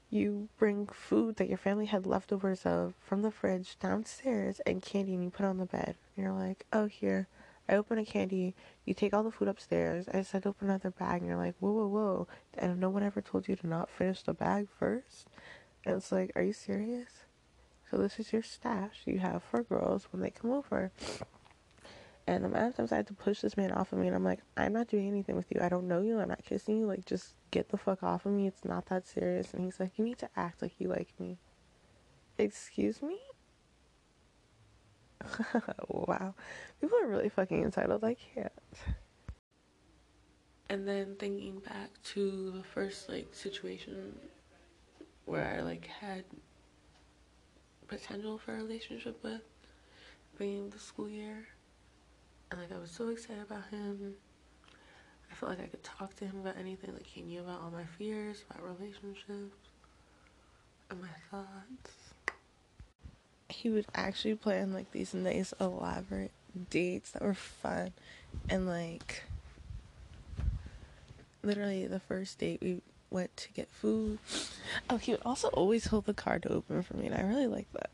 You 0.10 0.48
bring 0.58 0.88
food 0.88 1.36
that 1.36 1.50
your 1.50 1.58
family 1.58 1.86
had 1.86 2.06
leftovers 2.06 2.66
of 2.66 2.94
from 3.00 3.22
the 3.22 3.32
fridge 3.32 3.78
downstairs 3.80 4.62
and 4.66 4.82
candy 4.82 5.14
and 5.14 5.24
you 5.24 5.30
put 5.30 5.46
on 5.46 5.58
the 5.58 5.66
bed. 5.66 5.96
And 6.16 6.24
you're 6.24 6.34
like, 6.34 6.66
oh, 6.72 6.86
here. 6.86 7.28
I 7.70 7.76
open 7.76 7.98
a 7.98 8.06
candy, 8.06 8.56
you 8.86 8.94
take 8.94 9.14
all 9.14 9.24
the 9.24 9.32
food 9.32 9.50
upstairs. 9.50 10.08
I 10.14 10.22
said, 10.22 10.46
open 10.46 10.70
another 10.70 10.90
bag, 10.90 11.20
and 11.20 11.28
you're 11.28 11.38
like, 11.38 11.56
whoa, 11.60 11.72
whoa, 11.72 11.88
whoa. 11.88 12.28
And 12.58 12.80
no 12.80 12.90
one 12.90 13.04
ever 13.04 13.22
told 13.22 13.48
you 13.50 13.58
to 13.58 13.68
not 13.68 13.90
finish 13.90 14.24
the 14.24 14.34
bag 14.34 14.68
first? 14.80 15.28
And 15.86 15.96
it's 15.96 16.12
like, 16.12 16.32
are 16.36 16.42
you 16.42 16.54
serious? 16.54 17.26
So 17.92 17.98
this 17.98 18.20
is 18.20 18.32
your 18.32 18.44
stash 18.44 19.02
you 19.06 19.20
have 19.20 19.44
for 19.44 19.64
girls 19.64 20.08
when 20.12 20.22
they 20.22 20.30
come 20.30 20.52
over. 20.52 20.92
And 22.28 22.44
the 22.44 22.50
amount 22.50 22.68
of 22.68 22.76
times 22.76 22.92
I 22.92 22.98
had 22.98 23.08
to 23.08 23.14
push 23.14 23.40
this 23.40 23.56
man 23.56 23.72
off 23.72 23.94
of 23.94 24.00
me, 24.00 24.08
and 24.08 24.16
I'm 24.16 24.24
like, 24.26 24.42
I'm 24.58 24.74
not 24.74 24.90
doing 24.90 25.08
anything 25.08 25.38
with 25.38 25.46
you. 25.50 25.62
I 25.62 25.70
don't 25.70 25.88
know 25.88 26.02
you. 26.02 26.20
I'm 26.20 26.28
not 26.28 26.44
kissing 26.44 26.78
you. 26.78 26.86
Like, 26.86 27.06
just 27.06 27.36
get 27.52 27.70
the 27.70 27.78
fuck 27.78 28.04
off 28.04 28.26
of 28.26 28.34
me. 28.34 28.48
It's 28.48 28.66
not 28.66 28.88
that 28.88 29.08
serious. 29.08 29.54
And 29.54 29.64
he's 29.64 29.80
like, 29.80 29.98
you 29.98 30.04
need 30.04 30.18
to 30.18 30.30
act 30.36 30.62
like 30.62 30.74
you 30.78 30.90
like 30.90 31.08
me. 31.20 31.38
Excuse 32.38 33.02
me? 33.02 33.18
wow. 35.88 36.36
People 36.82 36.98
are 37.02 37.08
really 37.08 37.30
fucking 37.30 37.64
entitled. 37.64 38.04
I 38.04 38.16
can't. 38.16 38.52
And 40.70 40.86
then 40.86 41.16
thinking 41.18 41.60
back 41.60 41.92
to 42.08 42.52
the 42.52 42.64
first, 42.64 43.08
like, 43.08 43.34
situation 43.34 44.20
where 45.24 45.56
I 45.58 45.62
like 45.62 45.86
had 45.86 46.26
potential 47.88 48.38
for 48.38 48.54
a 48.54 48.58
relationship 48.58 49.24
with 49.24 49.42
being 50.38 50.70
the 50.70 50.80
school 50.80 51.10
year 51.10 51.48
and 52.52 52.60
like 52.60 52.72
I 52.72 52.78
was 52.78 52.92
so 52.92 53.10
excited 53.10 53.44
about 53.44 53.68
him 53.70 54.16
I 55.32 55.36
felt 55.36 55.52
like 55.52 55.62
I 55.62 55.68
could 55.68 55.84
talk 55.84 56.16
to 56.18 56.26
him 56.26 56.40
about 56.40 56.58
anything 56.58 56.94
like 56.94 57.06
he 57.06 57.22
knew 57.22 57.42
about 57.42 57.62
all 57.62 57.72
my 57.72 57.86
fears 57.98 58.44
about 58.50 58.64
relationships 58.64 59.70
and 60.90 61.02
my 61.02 61.08
thoughts 61.30 61.92
he 63.50 63.70
would 63.70 63.86
actually 63.96 64.36
plan 64.36 64.74
like 64.74 64.92
these 64.92 65.14
nice 65.14 65.54
elaborate 65.60 66.32
dates 66.70 67.12
that 67.12 67.22
were 67.22 67.34
fun 67.34 67.94
and 68.50 68.68
like 68.68 69.24
literally 71.44 71.88
the 71.88 72.00
first 72.00 72.40
date 72.40 72.60
we 72.62 72.82
went 73.10 73.36
to 73.38 73.52
get 73.54 73.70
food. 73.70 74.20
Oh, 74.90 74.98
he 74.98 75.12
would 75.12 75.22
also 75.26 75.48
always 75.50 75.88
hold 75.88 76.06
the 76.06 76.14
car 76.14 76.40
door 76.40 76.58
open 76.58 76.84
for 76.84 76.98
me, 76.98 77.08
and 77.08 77.16
I 77.16 77.22
really 77.22 77.48
like 77.48 77.68
that. 77.74 77.90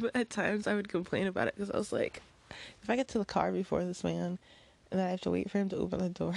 but 0.00 0.10
at 0.14 0.30
times 0.30 0.66
I 0.66 0.74
would 0.74 0.88
complain 0.88 1.26
about 1.26 1.48
it 1.48 1.54
because 1.56 1.70
I 1.70 1.78
was 1.78 1.92
like, 1.92 2.22
if 2.82 2.90
I 2.90 2.96
get 2.96 3.08
to 3.08 3.18
the 3.18 3.24
car 3.24 3.52
before 3.52 3.84
this 3.84 4.04
man, 4.04 4.38
and 4.90 5.00
then 5.00 5.06
I 5.06 5.10
have 5.10 5.20
to 5.22 5.30
wait 5.30 5.50
for 5.50 5.58
him 5.58 5.68
to 5.70 5.76
open 5.76 5.98
the 5.98 6.08
door. 6.08 6.34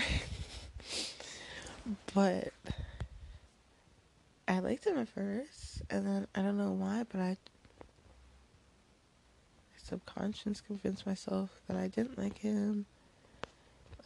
but 2.13 2.53
I 4.47 4.59
liked 4.59 4.85
him 4.85 4.97
at 4.97 5.09
first, 5.09 5.83
and 5.89 6.05
then 6.05 6.27
I 6.33 6.41
don't 6.41 6.57
know 6.57 6.71
why, 6.71 7.05
but 7.09 7.21
I 7.21 7.37
subconscious 9.89 10.61
convinced 10.61 11.05
myself 11.05 11.61
that 11.67 11.75
I 11.75 11.87
didn't 11.87 12.17
like 12.17 12.37
him. 12.37 12.85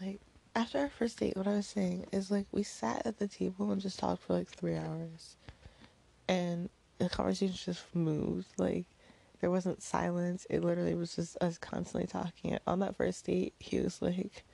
Like 0.02 0.20
after 0.56 0.80
our 0.80 0.90
first 0.90 1.20
date, 1.20 1.36
what 1.36 1.48
I 1.48 1.56
was 1.56 1.68
saying 1.68 2.06
is 2.12 2.32
like 2.32 2.48
we 2.52 2.64
sat 2.64 3.06
at 3.06 3.20
the 3.20 3.28
table 3.28 3.72
and 3.72 3.82
just 3.82 4.00
talked 4.00 4.24
for 4.24 4.34
like 4.34 4.50
three 4.50 4.78
hours, 4.78 5.36
and 6.28 6.70
the 7.00 7.10
conversation 7.10 7.56
just 7.56 7.84
moved. 7.94 8.48
Like 8.58 8.86
there 9.44 9.52
wasn't 9.52 9.84
silence. 9.84 10.48
It 10.50 10.64
literally 10.64 10.96
was 10.96 11.18
just 11.18 11.36
us 11.42 11.58
constantly 11.58 12.08
talking. 12.08 12.58
On 12.66 12.80
that 12.80 12.96
first 12.96 13.26
date, 13.26 13.54
he 13.60 13.78
was 13.82 14.02
like, 14.02 14.46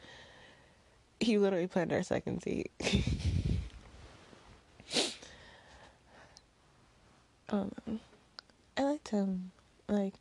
he 1.19 1.37
literally 1.37 1.67
planned 1.67 1.93
our 1.93 2.01
second 2.01 2.41
date. 2.41 2.71
um, 7.49 7.71
I 8.75 8.81
liked 8.81 9.09
him. 9.09 9.51
Like 9.87 10.15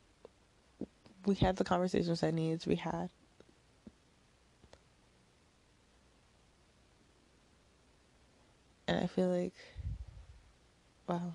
we 1.25 1.33
had 1.33 1.55
the 1.55 1.63
conversations 1.63 2.21
that 2.21 2.35
needs 2.35 2.67
we 2.67 2.75
had. 2.75 3.09
And 8.87 9.03
I 9.03 9.07
feel 9.07 9.29
like, 9.29 9.55
wow, 11.07 11.33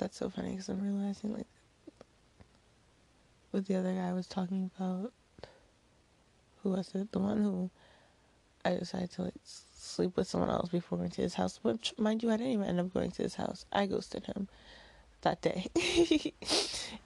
that's 0.00 0.16
so 0.16 0.30
funny 0.30 0.50
because 0.50 0.68
I'm 0.68 0.82
realizing 0.82 1.34
like 1.34 1.46
with 3.52 3.66
the 3.66 3.76
other 3.76 3.92
guy 3.92 4.12
was 4.12 4.26
talking 4.26 4.70
about, 4.76 5.12
who 6.62 6.70
was 6.70 6.90
it? 6.94 7.12
The 7.12 7.18
one 7.18 7.42
who 7.42 7.70
I 8.64 8.74
decided 8.74 9.10
to 9.12 9.22
like 9.24 9.34
sleep 9.44 10.16
with 10.16 10.28
someone 10.28 10.50
else 10.50 10.70
before 10.70 10.98
going 10.98 11.10
to 11.10 11.22
his 11.22 11.34
house. 11.34 11.58
Which, 11.62 11.94
mind 11.98 12.22
you, 12.22 12.30
I 12.30 12.36
didn't 12.36 12.52
even 12.52 12.66
end 12.66 12.80
up 12.80 12.94
going 12.94 13.10
to 13.12 13.22
his 13.22 13.34
house. 13.34 13.64
I 13.72 13.86
ghosted 13.86 14.26
him 14.26 14.48
that 15.22 15.42
day. 15.42 15.66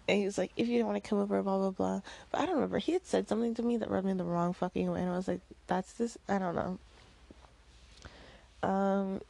and 0.09 0.19
he 0.19 0.25
was 0.25 0.39
like, 0.39 0.53
if 0.57 0.69
you 0.69 0.79
don't 0.79 0.89
want 0.89 1.03
to 1.03 1.09
come 1.09 1.19
over, 1.19 1.43
blah, 1.43 1.59
blah, 1.59 1.71
blah. 1.71 2.01
But 2.31 2.41
I 2.41 2.47
don't 2.47 2.57
remember. 2.57 2.79
He 2.79 2.93
had 2.93 3.07
said 3.07 3.29
something 3.29 3.55
to 3.55 3.63
me 3.63 3.77
that 3.79 3.91
rubbed 3.91 4.07
me 4.07 4.13
the 4.13 4.25
wrong 4.25 4.53
fucking 4.53 4.91
way. 4.91 5.01
And 5.01 5.11
I 5.11 5.17
was 5.17 5.29
like, 5.29 5.41
that's 5.67 5.93
this. 5.95 6.19
I 6.29 6.39
don't 6.39 6.55
know. 6.55 6.79
Um, 8.63 9.21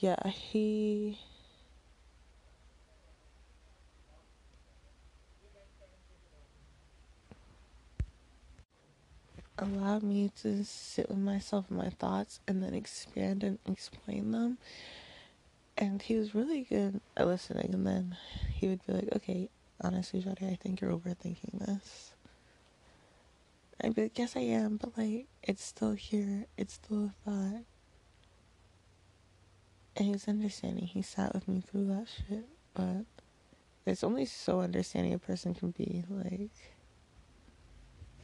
yeah, 0.00 0.28
he. 0.28 1.18
Allowed 9.58 10.02
me 10.02 10.30
to 10.42 10.64
sit 10.64 11.08
with 11.08 11.18
myself 11.18 11.66
and 11.68 11.78
my 11.78 11.90
thoughts 11.90 12.40
and 12.46 12.62
then 12.62 12.74
expand 12.74 13.42
and 13.42 13.58
explain 13.66 14.32
them 14.32 14.58
and 15.78 16.02
he 16.02 16.16
was 16.16 16.34
really 16.34 16.62
good 16.62 17.00
at 17.16 17.26
listening. 17.26 17.70
And 17.72 17.86
then 17.86 18.16
he 18.50 18.68
would 18.68 18.84
be 18.86 18.92
like, 18.92 19.08
"Okay, 19.14 19.50
honestly, 19.80 20.20
Jody, 20.20 20.46
I 20.46 20.56
think 20.56 20.80
you're 20.80 20.92
overthinking 20.92 21.58
this." 21.66 22.12
I'd 23.82 23.94
be 23.94 24.04
like, 24.04 24.18
"Yes, 24.18 24.36
I 24.36 24.40
am, 24.40 24.78
but 24.78 24.96
like, 24.96 25.26
it's 25.42 25.62
still 25.62 25.92
here. 25.92 26.46
It's 26.56 26.74
still 26.74 27.06
a 27.06 27.08
thought." 27.24 27.64
And 29.96 30.06
he 30.06 30.12
was 30.12 30.28
understanding. 30.28 30.86
He 30.86 31.02
sat 31.02 31.34
with 31.34 31.48
me 31.48 31.60
through 31.60 31.86
that 31.88 32.06
shit, 32.08 32.46
but 32.74 33.04
it's 33.86 34.04
only 34.04 34.24
so 34.26 34.60
understanding 34.60 35.14
a 35.14 35.18
person 35.18 35.54
can 35.54 35.70
be, 35.70 36.04
like, 36.08 36.50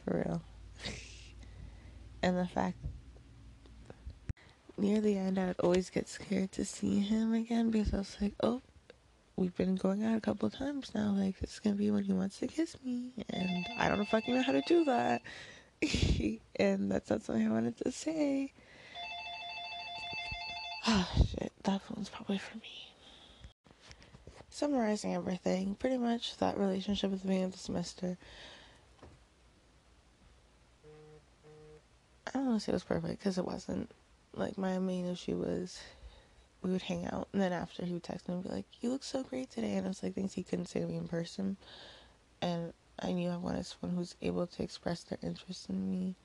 for 0.03 0.17
real. 0.17 0.41
and 2.23 2.37
the 2.37 2.47
fact 2.47 2.77
near 4.77 5.01
the 5.01 5.17
end, 5.17 5.37
I 5.37 5.47
would 5.47 5.59
always 5.59 5.89
get 5.89 6.07
scared 6.07 6.53
to 6.53 6.65
see 6.65 6.99
him 6.99 7.33
again 7.33 7.69
because 7.69 7.93
I 7.93 7.97
was 7.97 8.17
like, 8.21 8.33
oh, 8.41 8.61
we've 9.35 9.55
been 9.55 9.75
going 9.75 10.03
out 10.03 10.17
a 10.17 10.21
couple 10.21 10.47
of 10.47 10.55
times 10.55 10.91
now. 10.95 11.11
Like, 11.11 11.35
it's 11.41 11.59
gonna 11.59 11.75
be 11.75 11.91
when 11.91 12.05
he 12.05 12.13
wants 12.13 12.39
to 12.39 12.47
kiss 12.47 12.75
me, 12.83 13.11
and 13.29 13.67
I 13.77 13.89
don't 13.89 14.07
fucking 14.07 14.33
know 14.33 14.41
how 14.41 14.53
to 14.53 14.61
do 14.61 14.85
that. 14.85 15.21
and 16.55 16.89
that's 16.89 17.09
not 17.09 17.23
something 17.23 17.45
I 17.45 17.51
wanted 17.51 17.77
to 17.77 17.91
say. 17.91 18.53
Oh, 20.87 21.09
shit, 21.17 21.51
that 21.63 21.81
phone's 21.81 22.09
probably 22.09 22.37
for 22.37 22.55
me. 22.57 22.89
Summarizing 24.49 25.13
everything, 25.13 25.75
pretty 25.75 25.97
much 25.97 26.37
that 26.37 26.57
relationship 26.57 27.11
at 27.11 27.21
the 27.21 27.27
beginning 27.27 27.45
of 27.45 27.51
the 27.51 27.57
semester. 27.57 28.17
I 32.33 32.39
don't 32.39 32.47
want 32.47 32.59
to 32.61 32.65
say 32.65 32.71
it 32.71 32.75
was 32.75 32.83
perfect 32.83 33.19
because 33.19 33.37
it 33.37 33.45
wasn't 33.45 33.91
like 34.35 34.57
my 34.57 34.79
main 34.79 35.05
issue 35.05 35.37
was 35.37 35.79
we 36.63 36.71
would 36.71 36.81
hang 36.81 37.05
out 37.05 37.27
and 37.33 37.41
then 37.41 37.53
after 37.53 37.85
he 37.85 37.93
would 37.93 38.03
text 38.03 38.27
me 38.27 38.35
and 38.35 38.43
be 38.43 38.49
like, 38.49 38.65
You 38.81 38.89
look 38.89 39.03
so 39.03 39.23
great 39.23 39.51
today 39.51 39.73
and 39.75 39.85
I 39.85 39.89
was 39.89 40.01
like 40.01 40.15
things 40.15 40.33
he 40.33 40.43
couldn't 40.43 40.67
say 40.67 40.79
to 40.79 40.87
me 40.87 40.95
in 40.95 41.07
person 41.07 41.57
and 42.41 42.73
I 42.99 43.11
knew 43.11 43.29
I 43.29 43.37
wanted 43.37 43.65
someone 43.65 43.97
who's 43.97 44.15
able 44.21 44.47
to 44.47 44.63
express 44.63 45.03
their 45.03 45.19
interest 45.21 45.69
in 45.69 45.91
me 45.91 46.15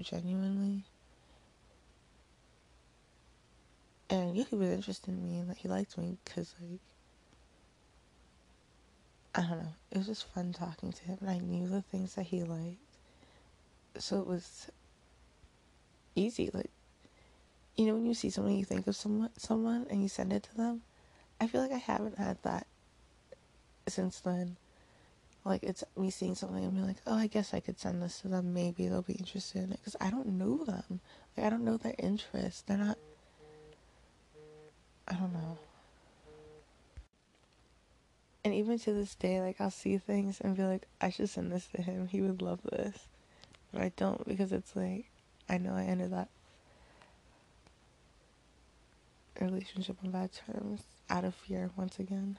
genuinely. 0.00 0.84
And 4.08 4.32
knew 4.32 4.44
he 4.44 4.56
was 4.56 4.70
interested 4.70 5.10
in 5.10 5.22
me 5.22 5.38
and 5.38 5.50
that 5.50 5.58
he 5.58 5.68
liked 5.68 5.98
me 5.98 6.16
because, 6.24 6.54
like, 6.60 6.80
I 9.34 9.40
don't 9.48 9.62
know. 9.62 9.74
It 9.90 9.98
was 9.98 10.06
just 10.06 10.32
fun 10.32 10.52
talking 10.52 10.92
to 10.92 11.04
him 11.04 11.18
and 11.20 11.30
I 11.30 11.38
knew 11.38 11.68
the 11.68 11.82
things 11.82 12.14
that 12.14 12.26
he 12.26 12.42
liked. 12.44 12.78
So 13.98 14.20
it 14.20 14.26
was 14.26 14.70
easy. 16.16 16.50
Like, 16.52 16.70
you 17.76 17.86
know 17.86 17.94
when 17.94 18.06
you 18.06 18.14
see 18.14 18.30
someone 18.30 18.56
you 18.56 18.64
think 18.64 18.86
of 18.86 18.96
someone 18.96 19.30
someone 19.36 19.86
and 19.90 20.02
you 20.02 20.08
send 20.08 20.32
it 20.32 20.42
to 20.42 20.56
them 20.56 20.80
i 21.42 21.46
feel 21.46 21.60
like 21.60 21.72
i 21.72 21.76
haven't 21.76 22.16
had 22.16 22.42
that 22.42 22.66
since 23.88 24.20
then. 24.20 24.56
Like 25.44 25.62
it's 25.62 25.84
me 25.96 26.10
seeing 26.10 26.34
something 26.34 26.64
and 26.64 26.74
be 26.74 26.80
like 26.80 26.96
oh 27.06 27.14
i 27.14 27.26
guess 27.26 27.54
i 27.54 27.60
could 27.60 27.78
send 27.78 28.02
this 28.02 28.20
to 28.20 28.28
them. 28.28 28.52
Maybe 28.52 28.88
they'll 28.88 29.02
be 29.02 29.14
interested 29.14 29.62
in 29.62 29.72
it. 29.72 29.78
Because 29.78 29.96
i 30.00 30.10
don't 30.10 30.26
know 30.26 30.64
them. 30.64 31.00
Like 31.36 31.46
i 31.46 31.50
don't 31.50 31.64
know 31.64 31.76
their 31.76 31.94
interests. 31.98 32.62
They're 32.62 32.76
not 32.76 32.98
i 35.08 35.14
don't 35.14 35.32
know. 35.32 35.58
And 38.44 38.54
even 38.54 38.78
to 38.80 38.92
this 38.92 39.14
day 39.14 39.40
like 39.40 39.60
i'll 39.60 39.70
see 39.70 39.98
things 39.98 40.40
and 40.40 40.56
be 40.56 40.64
like 40.64 40.86
i 41.00 41.10
should 41.10 41.28
send 41.28 41.52
this 41.52 41.68
to 41.76 41.82
him. 41.82 42.08
He 42.08 42.20
would 42.20 42.42
love 42.42 42.60
this. 42.62 43.06
But 43.72 43.82
i 43.82 43.92
don't 43.96 44.26
because 44.26 44.52
it's 44.52 44.74
like 44.74 45.06
i 45.48 45.58
know 45.58 45.74
i 45.74 45.82
ended 45.82 46.12
that 46.12 46.28
relationship 49.40 49.96
on 50.04 50.10
bad 50.10 50.30
terms 50.32 50.82
out 51.10 51.24
of 51.24 51.34
fear 51.34 51.70
once 51.76 51.98
again. 51.98 52.38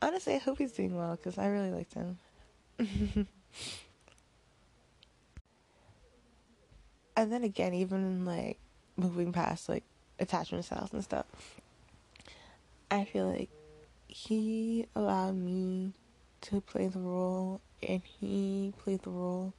Honestly, 0.00 0.34
I 0.34 0.38
hope 0.38 0.58
he's 0.58 0.72
doing 0.72 0.96
well 0.96 1.16
because 1.16 1.38
I 1.38 1.46
really 1.48 1.70
liked 1.70 1.94
him. 1.94 2.18
and 7.16 7.32
then 7.32 7.42
again, 7.42 7.74
even 7.74 8.24
like 8.24 8.58
moving 8.96 9.32
past 9.32 9.68
like 9.68 9.82
attachment 10.20 10.64
styles 10.64 10.92
and 10.92 11.02
stuff, 11.02 11.26
I 12.90 13.04
feel 13.04 13.28
like 13.30 13.50
he 14.06 14.86
allowed 14.94 15.36
me 15.36 15.92
to 16.42 16.60
play 16.60 16.86
the 16.86 17.00
role 17.00 17.60
and 17.86 18.02
he 18.02 18.72
played 18.78 19.02
the 19.02 19.10
role 19.10 19.52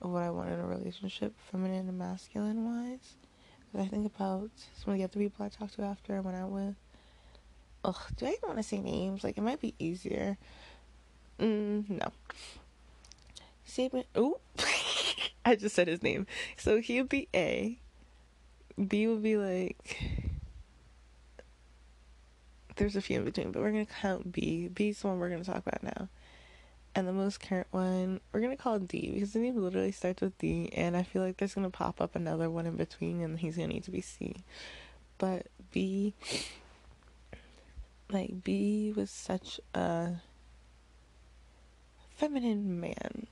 of 0.00 0.10
what 0.10 0.22
I 0.22 0.30
want 0.30 0.50
in 0.50 0.60
a 0.60 0.66
relationship, 0.66 1.34
feminine 1.50 1.88
and 1.88 1.98
masculine 1.98 2.64
wise. 2.64 3.14
I 3.78 3.86
think 3.86 4.06
about 4.06 4.50
some 4.82 4.92
of 4.92 4.98
the 4.98 5.04
other 5.04 5.18
people 5.18 5.44
I 5.44 5.48
talked 5.48 5.74
to 5.74 5.82
after 5.82 6.16
I 6.16 6.20
went 6.20 6.36
out 6.36 6.50
with. 6.50 6.74
Ugh, 7.84 7.96
do 8.16 8.26
I 8.26 8.30
even 8.30 8.40
want 8.44 8.58
to 8.58 8.62
say 8.62 8.78
names? 8.78 9.22
Like, 9.22 9.36
it 9.36 9.42
might 9.42 9.60
be 9.60 9.74
easier. 9.78 10.38
Mm, 11.38 11.88
no. 11.90 12.12
Saban. 13.68 14.04
Oh, 14.14 14.40
I 15.44 15.56
just 15.56 15.74
said 15.74 15.88
his 15.88 16.02
name. 16.02 16.26
So 16.56 16.80
he 16.80 17.00
would 17.00 17.10
be 17.10 17.28
A. 17.34 17.78
B 18.88 19.06
would 19.06 19.22
be 19.22 19.36
like. 19.36 20.02
There's 22.76 22.96
a 22.96 23.02
few 23.02 23.18
in 23.18 23.24
between, 23.24 23.52
but 23.52 23.62
we're 23.62 23.72
gonna 23.72 23.86
count 23.86 24.32
B. 24.32 24.68
B's 24.68 25.00
the 25.00 25.08
one 25.08 25.18
we're 25.18 25.30
gonna 25.30 25.44
talk 25.44 25.62
about 25.66 25.82
now 25.82 26.08
and 26.96 27.06
the 27.06 27.12
most 27.12 27.40
current 27.40 27.66
one 27.72 28.20
we're 28.32 28.40
gonna 28.40 28.56
call 28.56 28.78
D 28.78 29.10
because 29.12 29.34
the 29.34 29.38
name 29.38 29.62
literally 29.62 29.92
starts 29.92 30.22
with 30.22 30.36
D, 30.38 30.70
and 30.72 30.96
I 30.96 31.02
feel 31.02 31.22
like 31.22 31.36
there's 31.36 31.54
gonna 31.54 31.70
pop 31.70 32.00
up 32.00 32.16
another 32.16 32.48
one 32.50 32.66
in 32.66 32.76
between, 32.76 33.20
and 33.20 33.38
he's 33.38 33.56
gonna 33.56 33.68
need 33.68 33.84
to 33.84 33.90
be 33.90 34.00
C. 34.00 34.34
But 35.18 35.46
B, 35.70 36.14
like 38.10 38.42
B, 38.42 38.94
was 38.96 39.10
such 39.10 39.60
a 39.74 40.14
feminine 42.16 42.80
man, 42.80 43.26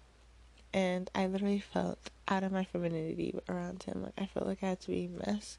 and 0.75 1.11
I 1.15 1.27
literally 1.27 1.61
felt 1.61 2.11
out 2.29 2.45
of 2.45 2.53
my 2.53 2.65
femininity 2.65 3.35
around 3.49 3.85
him. 3.85 4.03
Like 4.03 4.15
I 4.19 4.27
felt 4.27 4.47
like 4.47 4.63
I 4.63 4.69
had 4.69 4.81
to 4.83 4.89
be 4.89 5.09
mess. 5.09 5.57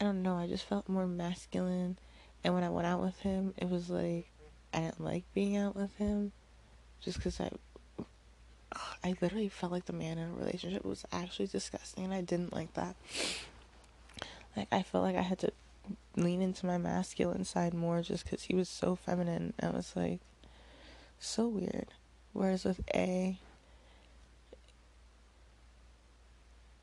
I 0.00 0.04
don't 0.04 0.22
know. 0.22 0.36
I 0.36 0.46
just 0.46 0.64
felt 0.64 0.88
more 0.88 1.06
masculine, 1.06 1.98
and 2.42 2.54
when 2.54 2.64
I 2.64 2.70
went 2.70 2.86
out 2.86 3.02
with 3.02 3.20
him, 3.20 3.52
it 3.58 3.68
was 3.68 3.90
like 3.90 4.30
I 4.72 4.80
didn't 4.80 5.04
like 5.04 5.24
being 5.34 5.58
out 5.58 5.76
with 5.76 5.94
him 5.96 6.32
just 7.02 7.18
because 7.18 7.40
I, 7.40 7.50
I 9.04 9.14
literally 9.20 9.48
felt 9.48 9.72
like 9.72 9.86
the 9.86 9.92
man 9.92 10.18
in 10.18 10.30
a 10.30 10.32
relationship 10.32 10.84
was 10.84 11.04
actually 11.12 11.46
disgusting 11.46 12.04
and 12.04 12.14
I 12.14 12.20
didn't 12.20 12.52
like 12.52 12.74
that. 12.74 12.96
Like 14.56 14.68
I 14.72 14.82
felt 14.82 15.04
like 15.04 15.16
I 15.16 15.22
had 15.22 15.38
to 15.40 15.52
lean 16.16 16.42
into 16.42 16.66
my 16.66 16.78
masculine 16.78 17.44
side 17.44 17.74
more 17.74 18.02
just 18.02 18.24
because 18.24 18.44
he 18.44 18.54
was 18.54 18.68
so 18.68 18.96
feminine. 18.96 19.52
I 19.62 19.68
was 19.68 19.92
like 19.94 20.20
so 21.18 21.46
weird. 21.46 21.88
Whereas 22.32 22.64
with 22.64 22.80
A, 22.94 23.38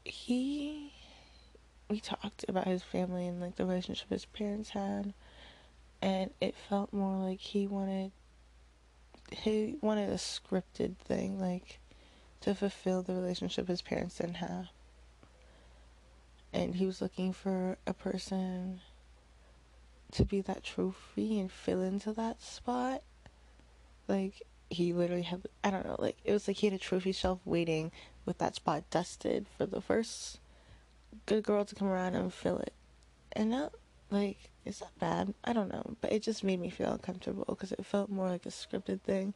he 0.06 0.94
we 1.90 2.00
talked 2.00 2.46
about 2.48 2.68
his 2.68 2.84
family 2.84 3.28
and 3.28 3.40
like 3.40 3.56
the 3.56 3.66
relationship 3.66 4.10
his 4.10 4.26
parents 4.26 4.70
had 4.70 5.14
and 6.02 6.32
it 6.42 6.56
felt 6.70 6.92
more 6.92 7.18
like 7.30 7.40
he 7.40 7.68
wanted 7.68 8.12
he 9.32 9.78
wanted 9.82 10.10
a 10.10 10.16
scripted 10.16 10.98
thing 10.98 11.40
like 11.40 11.80
to 12.42 12.54
fulfill 12.54 13.02
the 13.02 13.14
relationship 13.14 13.68
his 13.68 13.82
parents 13.82 14.18
didn't 14.18 14.36
have. 14.36 14.68
And 16.52 16.76
he 16.76 16.86
was 16.86 17.02
looking 17.02 17.34
for 17.34 17.78
a 17.88 17.94
person 17.94 18.82
to 20.12 20.26
be 20.26 20.42
that 20.42 20.64
trophy 20.64 21.40
and 21.40 21.52
fill 21.52 21.82
into 21.82 22.14
that 22.14 22.42
spot. 22.42 23.02
Like 24.08 24.44
he 24.70 24.92
literally 24.92 25.22
had 25.22 25.44
i 25.64 25.70
don't 25.70 25.86
know 25.86 25.96
like 26.00 26.18
it 26.24 26.32
was 26.32 26.48
like 26.48 26.58
he 26.58 26.66
had 26.66 26.74
a 26.74 26.80
trophy 26.80 27.12
shelf 27.12 27.40
waiting 27.46 27.92
with 28.26 28.40
that 28.40 28.56
spot 28.56 28.84
dusted 28.90 29.46
for 29.56 29.68
the 29.68 29.80
first 29.80 30.40
good 31.28 31.44
girl 31.44 31.64
to 31.64 31.76
come 31.76 31.88
around 31.88 32.16
and 32.16 32.34
fill 32.34 32.58
it. 32.58 32.74
And 33.34 33.52
now 33.52 33.72
like 34.10 34.50
is 34.66 34.80
that 34.80 34.98
bad? 35.00 35.34
I 35.44 35.54
don't 35.54 35.70
know, 35.72 35.96
but 36.02 36.12
it 36.12 36.24
just 36.24 36.44
made 36.44 36.60
me 36.60 36.70
feel 36.70 36.92
uncomfortable 36.92 37.46
because 37.48 37.72
it 37.72 37.86
felt 37.86 38.10
more 38.10 38.30
like 38.30 38.46
a 38.46 38.50
scripted 38.50 39.02
thing. 39.02 39.34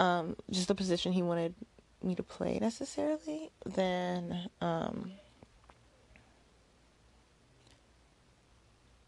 Um, 0.00 0.36
just 0.50 0.68
the 0.68 0.74
position 0.74 1.12
he 1.12 1.22
wanted 1.22 1.54
me 2.02 2.14
to 2.14 2.22
play 2.22 2.58
necessarily, 2.60 3.50
then 3.64 4.48
um, 4.60 5.12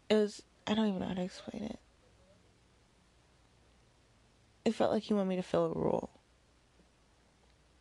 it 0.09 0.15
was 0.15 0.41
I 0.67 0.75
don't 0.75 0.87
even 0.87 0.99
know 0.99 1.07
how 1.07 1.13
to 1.15 1.23
explain 1.23 1.63
it. 1.63 1.79
It 4.65 4.75
felt 4.75 4.91
like 4.91 5.03
he 5.03 5.13
wanted 5.13 5.29
me 5.29 5.35
to 5.37 5.43
fill 5.43 5.65
a 5.65 5.69
role. 5.69 6.11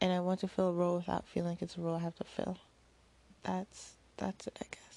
And 0.01 0.13
I 0.13 0.21
want 0.21 0.41
to 0.41 0.49
fill 0.49 0.69
a 0.69 0.73
role 0.73 0.97
without 0.97 1.27
feeling 1.27 1.51
like 1.51 1.63
it's 1.63 1.77
a 1.77 1.81
role 1.81 1.97
I 1.97 2.01
have 2.01 2.15
to 2.17 2.25
fill. 2.25 2.57
That's 3.43 3.93
that's 4.17 4.47
it, 4.47 4.59
I 4.61 4.67
guess. 4.71 4.88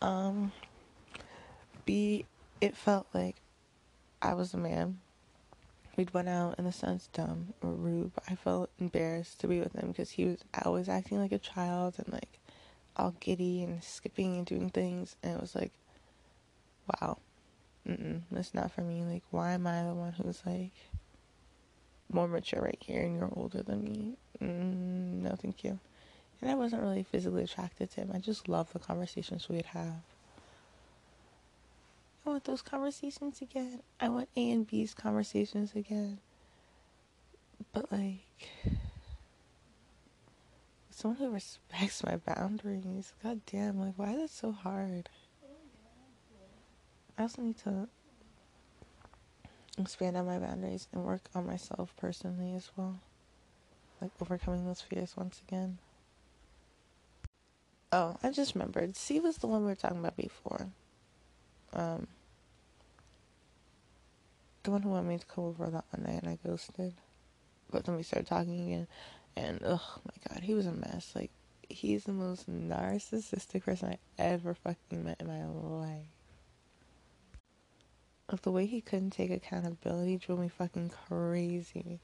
Um, 0.00 0.52
B, 1.84 2.24
it 2.60 2.76
felt 2.76 3.06
like 3.12 3.36
I 4.22 4.34
was 4.34 4.54
a 4.54 4.58
man. 4.58 4.98
We'd 5.96 6.14
went 6.14 6.28
out 6.28 6.58
in 6.58 6.64
the 6.64 6.72
sense 6.72 7.08
dumb 7.12 7.54
or 7.60 7.70
rude, 7.72 8.12
I 8.28 8.36
felt 8.36 8.70
embarrassed 8.78 9.40
to 9.40 9.48
be 9.48 9.58
with 9.58 9.72
him 9.72 9.88
because 9.88 10.10
he 10.10 10.26
was 10.26 10.38
always 10.64 10.88
acting 10.88 11.18
like 11.18 11.32
a 11.32 11.38
child 11.38 11.94
and 11.98 12.12
like 12.12 12.38
all 12.96 13.14
giddy 13.18 13.62
and 13.64 13.82
skipping 13.82 14.36
and 14.36 14.46
doing 14.46 14.70
things, 14.70 15.16
and 15.22 15.34
it 15.34 15.40
was 15.40 15.54
like, 15.54 15.72
wow, 16.86 17.18
mm 17.88 18.20
that's 18.30 18.54
not 18.54 18.70
for 18.70 18.82
me. 18.82 19.02
Like, 19.02 19.22
why 19.30 19.52
am 19.52 19.66
I 19.66 19.82
the 19.82 19.94
one 19.94 20.12
who's 20.12 20.42
like 20.46 20.72
more 22.12 22.28
mature 22.28 22.62
right 22.62 22.78
here 22.80 23.02
and 23.02 23.16
you're 23.16 23.30
older 23.34 23.62
than 23.62 23.82
me? 23.82 24.16
Mm, 24.40 25.22
no, 25.22 25.34
thank 25.40 25.64
you. 25.64 25.78
And 26.40 26.50
I 26.50 26.54
wasn't 26.54 26.82
really 26.82 27.02
physically 27.02 27.42
attracted 27.44 27.90
to 27.92 28.02
him. 28.02 28.10
I 28.14 28.18
just 28.18 28.48
loved 28.48 28.72
the 28.72 28.78
conversations 28.78 29.48
we'd 29.48 29.66
have. 29.66 30.02
I 32.24 32.30
want 32.30 32.44
those 32.44 32.62
conversations 32.62 33.40
again. 33.40 33.80
I 34.00 34.08
want 34.08 34.28
A 34.36 34.50
and 34.50 34.66
B's 34.66 34.94
conversations 34.94 35.72
again. 35.74 36.18
But 37.72 37.90
like 37.90 38.50
someone 40.90 41.18
who 41.18 41.30
respects 41.30 42.04
my 42.04 42.16
boundaries. 42.16 43.12
God 43.22 43.40
damn, 43.46 43.80
like 43.80 43.94
why 43.96 44.12
is 44.12 44.24
it 44.24 44.30
so 44.30 44.52
hard? 44.52 45.08
I 47.16 47.22
also 47.22 47.42
need 47.42 47.58
to 47.58 47.88
expand 49.78 50.16
on 50.16 50.26
my 50.26 50.38
boundaries 50.38 50.88
and 50.92 51.04
work 51.04 51.22
on 51.34 51.46
myself 51.46 51.94
personally 51.96 52.54
as 52.54 52.70
well. 52.76 53.00
Like 54.00 54.10
overcoming 54.20 54.66
those 54.66 54.80
fears 54.80 55.16
once 55.16 55.40
again. 55.46 55.78
Oh, 57.90 58.16
I 58.22 58.30
just 58.30 58.54
remembered. 58.54 58.96
C 58.96 59.18
was 59.18 59.38
the 59.38 59.46
one 59.46 59.62
we 59.62 59.68
were 59.68 59.74
talking 59.74 59.98
about 59.98 60.16
before. 60.16 60.68
Um, 61.72 62.06
the 64.62 64.70
one 64.70 64.82
who 64.82 64.90
wanted 64.90 65.08
me 65.08 65.18
to 65.18 65.26
come 65.26 65.44
over 65.44 65.70
that 65.70 65.84
one 65.90 66.02
night 66.04 66.22
and 66.22 66.28
I 66.28 66.38
ghosted. 66.46 66.94
But 67.70 67.84
then 67.84 67.96
we 67.96 68.02
started 68.02 68.26
talking 68.26 68.66
again, 68.66 68.86
and 69.36 69.60
oh 69.64 70.00
my 70.04 70.14
god, 70.28 70.42
he 70.42 70.54
was 70.54 70.66
a 70.66 70.72
mess. 70.72 71.12
Like, 71.14 71.30
he's 71.68 72.04
the 72.04 72.12
most 72.12 72.50
narcissistic 72.50 73.64
person 73.64 73.90
I 73.90 73.98
ever 74.22 74.54
fucking 74.54 75.04
met 75.04 75.20
in 75.20 75.26
my 75.26 75.44
life. 75.46 76.06
Like, 78.30 78.42
the 78.42 78.50
way 78.50 78.66
he 78.66 78.82
couldn't 78.82 79.10
take 79.10 79.30
accountability 79.30 80.16
drove 80.18 80.40
me 80.40 80.48
fucking 80.48 80.90
crazy. 81.08 82.00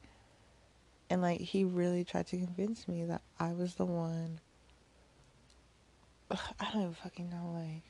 And, 1.11 1.21
like, 1.21 1.41
he 1.41 1.65
really 1.65 2.05
tried 2.05 2.27
to 2.29 2.39
convince 2.39 2.89
me 2.89 3.05
that 3.05 3.23
I 3.39 3.53
was 3.53 3.75
the 3.75 3.85
one 3.85 4.41
I 6.61 6.71
don't 6.73 6.83
even 6.83 6.95
fucking 6.95 7.31
know. 7.31 7.53
Like, 7.55 7.83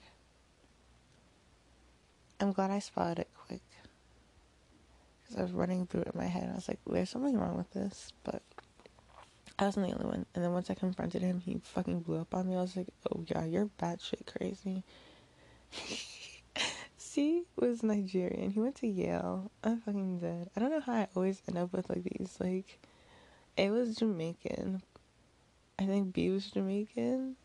I'm 2.40 2.52
glad 2.52 2.70
I 2.70 2.78
spotted 2.78 3.20
it 3.20 3.28
quick 3.46 3.62
because 5.22 5.38
I 5.38 5.42
was 5.42 5.52
running 5.52 5.86
through 5.86 6.02
it 6.02 6.10
in 6.12 6.20
my 6.20 6.26
head. 6.26 6.48
I 6.50 6.54
was 6.54 6.68
like, 6.68 6.80
"There's 6.86 7.10
something 7.10 7.36
wrong 7.36 7.56
with 7.56 7.72
this," 7.72 8.12
but 8.24 8.42
I 9.58 9.64
wasn't 9.64 9.86
the 9.86 9.94
only 9.94 10.06
one. 10.06 10.26
And 10.34 10.44
then 10.44 10.52
once 10.52 10.68
I 10.70 10.74
confronted 10.74 11.22
him, 11.22 11.40
he 11.40 11.60
fucking 11.62 12.00
blew 12.00 12.20
up 12.20 12.34
on 12.34 12.48
me. 12.48 12.56
I 12.56 12.62
was 12.62 12.76
like, 12.76 12.88
"Oh 13.10 13.24
yeah, 13.26 13.44
you're 13.44 13.70
batshit 13.80 14.26
crazy." 14.26 14.82
C 16.96 17.44
was 17.56 17.82
Nigerian. 17.82 18.50
He 18.50 18.60
went 18.60 18.74
to 18.76 18.88
Yale. 18.88 19.50
I'm 19.62 19.80
fucking 19.80 20.18
dead. 20.18 20.50
I 20.56 20.60
don't 20.60 20.70
know 20.70 20.80
how 20.80 20.94
I 20.94 21.08
always 21.14 21.40
end 21.48 21.58
up 21.58 21.72
with 21.72 21.88
like 21.88 22.02
these. 22.02 22.36
Like, 22.40 22.80
it 23.56 23.70
was 23.70 23.96
Jamaican. 23.96 24.82
I 25.78 25.86
think 25.86 26.12
B 26.12 26.30
was 26.30 26.50
Jamaican. 26.50 27.36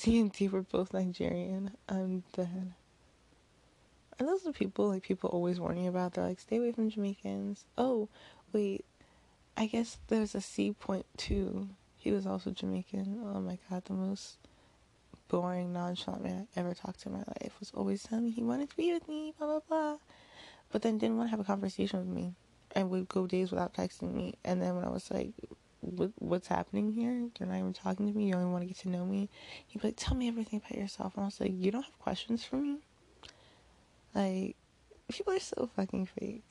C 0.00 0.18
and 0.18 0.32
D 0.32 0.48
were 0.48 0.62
both 0.62 0.94
Nigerian. 0.94 1.72
I'm 1.86 2.24
dead. 2.32 2.72
And 4.18 4.26
those 4.26 4.46
are 4.46 4.52
people 4.52 4.88
like 4.88 5.02
people 5.02 5.28
always 5.28 5.60
warn 5.60 5.76
you 5.76 5.90
about. 5.90 6.14
They're 6.14 6.24
like, 6.24 6.40
stay 6.40 6.56
away 6.56 6.72
from 6.72 6.88
Jamaicans. 6.88 7.66
Oh, 7.76 8.08
wait. 8.50 8.86
I 9.58 9.66
guess 9.66 9.98
there's 10.08 10.34
a 10.34 10.40
C 10.40 10.72
point 10.72 11.04
two. 11.18 11.68
He 11.98 12.12
was 12.12 12.26
also 12.26 12.50
Jamaican. 12.50 13.20
Oh 13.26 13.42
my 13.42 13.58
god, 13.68 13.84
the 13.84 13.92
most 13.92 14.38
boring, 15.28 15.74
nonchalant 15.74 16.24
man 16.24 16.48
I 16.56 16.60
ever 16.60 16.72
talked 16.72 17.00
to 17.00 17.10
in 17.10 17.16
my 17.16 17.24
life 17.42 17.52
was 17.60 17.70
always 17.74 18.02
telling 18.02 18.24
me 18.24 18.30
he 18.30 18.42
wanted 18.42 18.70
to 18.70 18.76
be 18.78 18.94
with 18.94 19.06
me, 19.06 19.34
blah 19.38 19.48
blah 19.48 19.60
blah. 19.68 19.96
But 20.72 20.80
then 20.80 20.96
didn't 20.96 21.18
want 21.18 21.26
to 21.26 21.32
have 21.32 21.40
a 21.40 21.44
conversation 21.44 21.98
with 21.98 22.08
me 22.08 22.32
and 22.74 22.88
would 22.88 23.06
go 23.10 23.26
days 23.26 23.50
without 23.50 23.74
texting 23.74 24.14
me. 24.14 24.36
And 24.46 24.62
then 24.62 24.76
when 24.76 24.86
I 24.86 24.88
was 24.88 25.10
like, 25.10 25.34
what, 25.80 26.12
what's 26.18 26.48
happening 26.48 26.92
here? 26.92 27.12
You're 27.12 27.48
not 27.48 27.58
even 27.58 27.72
talking 27.72 28.10
to 28.10 28.16
me. 28.16 28.28
You 28.28 28.34
only 28.34 28.50
want 28.50 28.62
to 28.62 28.68
get 28.68 28.78
to 28.78 28.88
know 28.88 29.04
me. 29.04 29.28
He'd 29.66 29.80
be 29.80 29.88
like, 29.88 29.96
tell 29.96 30.16
me 30.16 30.28
everything 30.28 30.60
about 30.64 30.78
yourself. 30.78 31.14
And 31.14 31.22
I 31.22 31.26
was 31.26 31.40
like, 31.40 31.52
you 31.54 31.70
don't 31.70 31.82
have 31.82 31.98
questions 31.98 32.44
for 32.44 32.56
me? 32.56 32.78
Like, 34.14 34.56
people 35.10 35.32
are 35.32 35.40
so 35.40 35.70
fucking 35.76 36.06
fake. 36.06 36.44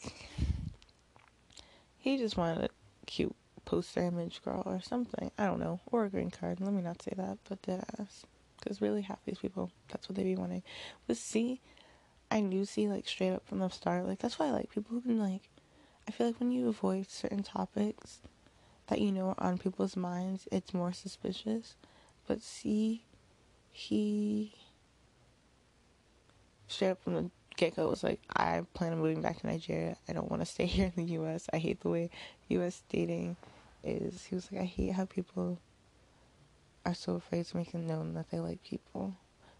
he 1.97 2.17
just 2.17 2.37
wanted 2.37 2.65
a 2.65 2.69
cute 3.05 3.35
poster 3.65 4.01
image 4.01 4.41
girl 4.43 4.63
or 4.65 4.81
something. 4.81 5.31
I 5.37 5.45
don't 5.45 5.59
know. 5.59 5.79
Or 5.91 6.05
a 6.05 6.09
green 6.09 6.31
card. 6.31 6.59
Let 6.59 6.73
me 6.73 6.81
not 6.81 7.01
say 7.01 7.13
that, 7.17 7.37
but 7.47 7.59
ass. 7.99 8.25
Because 8.59 8.81
really, 8.81 9.03
half 9.03 9.23
these 9.25 9.39
people, 9.39 9.71
that's 9.89 10.09
what 10.09 10.15
they 10.15 10.23
be 10.23 10.35
wanting. 10.35 10.63
But 11.07 11.17
see, 11.17 11.61
I 12.29 12.41
knew 12.41 12.65
C 12.65 12.87
like, 12.87 13.07
straight 13.07 13.31
up 13.31 13.47
from 13.47 13.59
the 13.59 13.69
start. 13.69 14.05
Like, 14.05 14.19
that's 14.19 14.37
why 14.37 14.47
I 14.47 14.51
like 14.51 14.69
people 14.71 14.91
who 14.91 15.01
can, 15.01 15.19
like, 15.19 15.49
I 16.07 16.11
feel 16.11 16.27
like 16.27 16.39
when 16.39 16.51
you 16.51 16.67
avoid 16.67 17.09
certain 17.09 17.43
topics, 17.43 18.19
that 18.89 18.99
you 18.99 19.11
know 19.11 19.35
are 19.37 19.47
on 19.47 19.57
people's 19.57 19.95
minds, 19.95 20.47
it's 20.51 20.73
more 20.73 20.93
suspicious. 20.93 21.75
But 22.27 22.41
see, 22.41 23.05
he 23.71 24.53
straight 26.67 26.91
up 26.91 27.03
from 27.03 27.13
the 27.15 27.31
get 27.57 27.75
go 27.75 27.89
was 27.89 28.03
like, 28.03 28.21
I 28.35 28.63
plan 28.73 28.93
on 28.93 28.99
moving 28.99 29.21
back 29.21 29.39
to 29.41 29.47
Nigeria. 29.47 29.97
I 30.07 30.13
don't 30.13 30.29
want 30.29 30.41
to 30.41 30.45
stay 30.45 30.65
here 30.67 30.91
in 30.95 31.05
the 31.05 31.11
U.S. 31.13 31.47
I 31.53 31.57
hate 31.57 31.81
the 31.81 31.89
way 31.89 32.09
U.S. 32.49 32.83
dating 32.89 33.35
is. 33.83 34.25
He 34.25 34.35
was 34.35 34.51
like, 34.51 34.61
I 34.61 34.65
hate 34.65 34.93
how 34.93 35.05
people 35.05 35.59
are 36.85 36.93
so 36.93 37.15
afraid 37.15 37.45
to 37.45 37.57
make 37.57 37.73
it 37.73 37.79
known 37.79 38.13
that 38.13 38.31
they 38.31 38.39
like 38.39 38.63
people, 38.63 39.15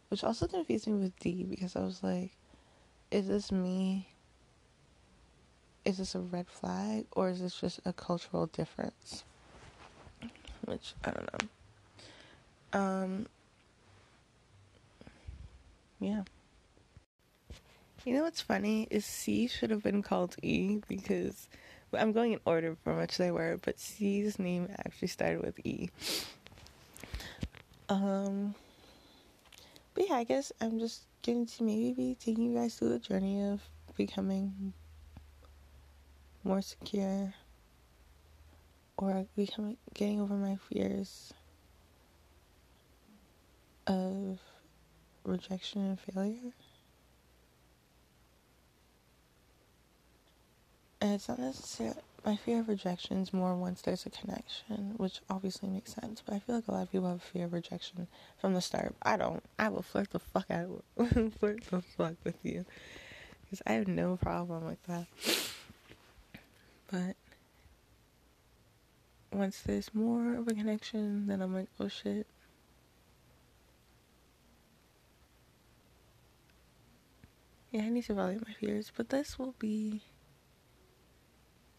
which 0.09 0.23
also 0.23 0.47
confused 0.47 0.87
me 0.87 0.93
with 0.93 1.19
D 1.19 1.43
because 1.43 1.75
I 1.75 1.81
was 1.81 2.01
like, 2.01 2.31
is 3.11 3.27
this 3.27 3.51
me 3.51 4.08
is 5.85 5.97
this 5.97 6.15
a 6.15 6.19
red 6.19 6.47
flag 6.47 7.05
or 7.11 7.29
is 7.29 7.41
this 7.41 7.59
just 7.59 7.79
a 7.85 7.93
cultural 7.93 8.47
difference? 8.47 9.23
Which 10.65 10.93
I 11.03 11.11
don't 11.11 11.29
know. 12.73 12.79
Um 12.79 13.27
yeah. 15.99 16.23
You 18.05 18.13
know 18.13 18.23
what's 18.23 18.41
funny 18.41 18.87
is 18.89 19.05
C 19.05 19.47
should 19.47 19.71
have 19.71 19.83
been 19.83 20.01
called 20.01 20.35
E 20.41 20.79
because 20.87 21.47
I'm 21.93 22.11
going 22.11 22.33
in 22.33 22.39
order 22.45 22.77
from 22.83 22.97
which 22.97 23.17
they 23.17 23.31
were, 23.31 23.57
but 23.63 23.79
C's 23.79 24.39
name 24.39 24.69
actually 24.85 25.07
started 25.07 25.41
with 25.43 25.59
E. 25.65 25.89
Um, 27.89 28.53
but 29.95 30.07
yeah, 30.07 30.15
I 30.15 30.23
guess 30.23 30.51
I'm 30.61 30.79
just 30.79 31.03
going 31.25 31.47
to 31.47 31.63
maybe 31.63 31.93
be 31.93 32.17
taking 32.19 32.45
you 32.45 32.59
guys 32.59 32.75
through 32.75 32.89
the 32.89 32.99
journey 32.99 33.43
of 33.43 33.61
becoming 33.97 34.73
more 36.43 36.61
secure 36.61 37.33
or 38.97 39.25
becoming 39.35 39.77
getting 39.93 40.19
over 40.19 40.35
my 40.35 40.57
fears 40.69 41.33
of 43.87 44.39
rejection 45.23 45.81
and 45.81 45.99
failure. 45.99 46.53
And 51.01 51.13
it's 51.13 51.29
not 51.29 51.39
necessarily 51.39 52.01
my 52.25 52.35
fear 52.35 52.59
of 52.59 52.67
rejection 52.67 53.21
is 53.21 53.33
more 53.33 53.55
once 53.55 53.81
there's 53.81 54.05
a 54.05 54.09
connection, 54.09 54.93
which 54.97 55.21
obviously 55.29 55.69
makes 55.69 55.93
sense. 55.93 56.21
But 56.25 56.35
I 56.35 56.39
feel 56.39 56.55
like 56.55 56.67
a 56.67 56.71
lot 56.71 56.83
of 56.83 56.91
people 56.91 57.09
have 57.09 57.21
fear 57.21 57.45
of 57.45 57.53
rejection 57.53 58.07
from 58.39 58.53
the 58.53 58.61
start. 58.61 58.95
I 59.01 59.17
don't. 59.17 59.43
I 59.57 59.69
will 59.69 59.81
flirt 59.81 60.11
the 60.11 60.19
fuck 60.19 60.51
out 60.51 60.83
flirt 61.39 61.63
the 61.65 61.81
fuck 61.81 62.15
with 62.23 62.37
you, 62.43 62.65
because 63.43 63.61
I 63.65 63.73
have 63.73 63.87
no 63.87 64.17
problem 64.17 64.65
with 64.65 64.83
that. 64.83 65.07
But 66.91 67.15
once 69.31 69.61
there's 69.61 69.93
more 69.93 70.35
of 70.35 70.47
a 70.47 70.53
connection, 70.53 71.27
then 71.27 71.41
I'm 71.41 71.53
like, 71.53 71.69
oh 71.79 71.87
shit. 71.87 72.27
Yeah, 77.71 77.83
I 77.83 77.89
need 77.89 78.05
to 78.05 78.13
evaluate 78.13 78.47
my 78.47 78.53
fears, 78.53 78.91
but 78.95 79.09
this 79.09 79.37
will 79.37 79.53
be 79.59 80.01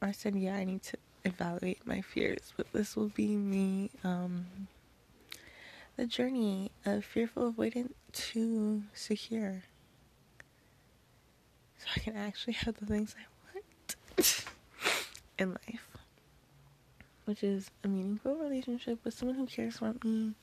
I 0.02 0.12
said, 0.12 0.34
yeah, 0.34 0.54
I 0.54 0.64
need 0.64 0.82
to 0.84 0.96
evaluate 1.24 1.86
my 1.86 2.00
fears, 2.00 2.54
but 2.56 2.72
this 2.72 2.96
will 2.96 3.08
be 3.10 3.36
me, 3.36 3.90
um, 4.02 4.46
the 5.96 6.06
journey 6.06 6.70
of 6.86 7.04
fearful 7.04 7.52
avoidant 7.52 7.92
to 8.12 8.82
secure. 8.94 9.64
So 11.78 11.86
I 11.96 12.00
can 12.00 12.16
actually 12.16 12.54
have 12.54 12.78
the 12.78 12.86
things 12.86 13.14
I 13.18 13.26
want 13.54 14.46
in 15.40 15.50
life. 15.50 15.88
Which 17.24 17.42
is 17.42 17.70
a 17.82 17.88
meaningful 17.88 18.36
relationship 18.36 19.04
with 19.04 19.14
someone 19.14 19.36
who 19.36 19.46
cares 19.46 19.78
about 19.78 20.04
me 20.04 20.34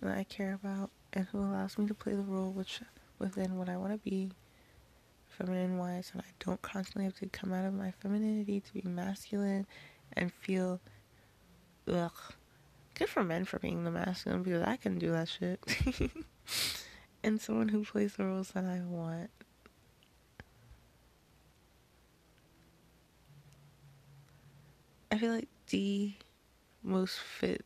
and 0.00 0.10
I 0.10 0.24
care 0.24 0.54
about 0.54 0.90
and 1.12 1.26
who 1.26 1.38
allows 1.38 1.76
me 1.78 1.86
to 1.86 1.94
play 1.94 2.14
the 2.14 2.22
role 2.22 2.52
which 2.52 2.80
within 3.18 3.56
what 3.56 3.68
I 3.68 3.76
want 3.76 3.92
to 3.92 4.10
be 4.10 4.30
feminine 5.28 5.78
wise 5.78 6.10
and 6.12 6.22
I 6.22 6.44
don't 6.44 6.60
constantly 6.62 7.04
have 7.04 7.18
to 7.18 7.28
come 7.28 7.52
out 7.52 7.64
of 7.64 7.74
my 7.74 7.90
femininity 7.90 8.60
to 8.60 8.72
be 8.72 8.82
masculine 8.82 9.66
and 10.12 10.32
feel 10.32 10.80
ugh. 11.90 12.12
Good 12.94 13.08
for 13.08 13.24
men 13.24 13.44
for 13.44 13.58
being 13.58 13.84
the 13.84 13.90
masculine 13.90 14.42
because 14.42 14.62
I 14.62 14.76
can 14.76 14.98
do 14.98 15.10
that 15.12 15.28
shit. 15.28 15.60
and 17.24 17.40
someone 17.40 17.68
who 17.68 17.84
plays 17.84 18.14
the 18.14 18.24
roles 18.24 18.50
that 18.50 18.64
I 18.64 18.80
want. 18.80 19.30
I 25.16 25.18
feel 25.18 25.32
like 25.32 25.48
D 25.66 26.18
most 26.82 27.18
fit 27.18 27.64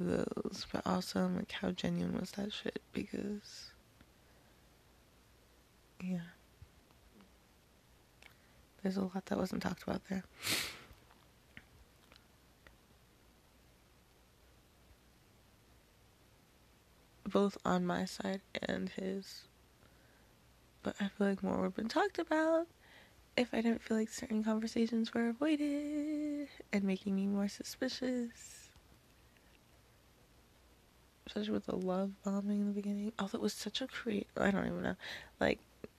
those, 0.00 0.66
but 0.72 0.80
also 0.86 1.20
I'm 1.20 1.36
like, 1.36 1.52
how 1.52 1.72
genuine 1.72 2.18
was 2.18 2.30
that 2.32 2.54
shit? 2.54 2.80
Because, 2.94 3.72
yeah. 6.02 6.20
There's 8.82 8.96
a 8.96 9.02
lot 9.02 9.26
that 9.26 9.36
wasn't 9.36 9.62
talked 9.62 9.82
about 9.82 10.00
there. 10.08 10.24
Both 17.28 17.58
on 17.62 17.84
my 17.84 18.06
side 18.06 18.40
and 18.62 18.88
his. 18.88 19.42
But 20.82 20.96
I 20.98 21.08
feel 21.08 21.26
like 21.26 21.42
more 21.42 21.58
would 21.58 21.64
have 21.64 21.76
been 21.76 21.88
talked 21.88 22.18
about 22.18 22.68
if 23.36 23.52
I 23.52 23.60
didn't 23.60 23.82
feel 23.82 23.96
like 23.96 24.10
certain 24.10 24.44
conversations 24.44 25.12
were 25.12 25.28
avoided 25.28 26.48
and 26.72 26.84
making 26.84 27.14
me 27.14 27.26
more 27.26 27.48
suspicious. 27.48 28.68
Especially 31.26 31.52
with 31.52 31.66
the 31.66 31.76
love 31.76 32.12
bombing 32.24 32.60
in 32.60 32.66
the 32.68 32.72
beginning. 32.72 33.12
Although 33.18 33.38
it 33.38 33.42
was 33.42 33.52
such 33.54 33.80
a 33.80 33.86
create 33.86 34.28
I 34.36 34.50
don't 34.50 34.66
even 34.66 34.82
know. 34.82 34.96
Like 35.40 35.58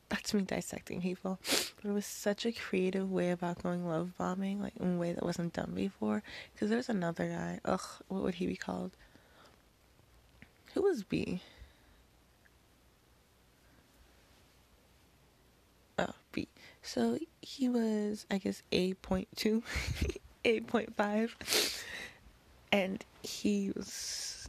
that's 0.10 0.34
me 0.34 0.44
dissecting 0.44 1.02
people. 1.02 1.40
But 1.82 1.90
it 1.90 1.94
was 1.94 2.06
such 2.06 2.46
a 2.46 2.52
creative 2.52 3.12
way 3.12 3.32
about 3.32 3.62
going 3.62 3.88
love 3.88 4.18
bombing, 4.18 4.62
like 4.62 4.76
in 4.78 4.96
a 4.96 4.98
way 4.98 5.14
that 5.14 5.24
wasn't 5.24 5.54
done 5.54 5.74
before. 5.76 6.24
Because 6.54 6.70
there's 6.70 6.90
another 6.90 7.28
guy. 7.28 7.60
Ugh, 7.66 7.82
what 8.08 8.24
would 8.24 8.36
he 8.36 8.48
be 8.48 8.56
called? 8.56 8.92
Who 10.74 10.82
was 10.82 11.04
B? 11.04 11.42
Oh, 15.98 16.14
B. 16.32 16.48
So 16.86 17.18
he 17.42 17.68
was, 17.68 18.28
I 18.30 18.38
guess, 18.38 18.62
A.2, 18.72 19.64
A.5. 20.46 21.84
And 22.72 23.04
he 23.24 23.72
was 23.76 24.48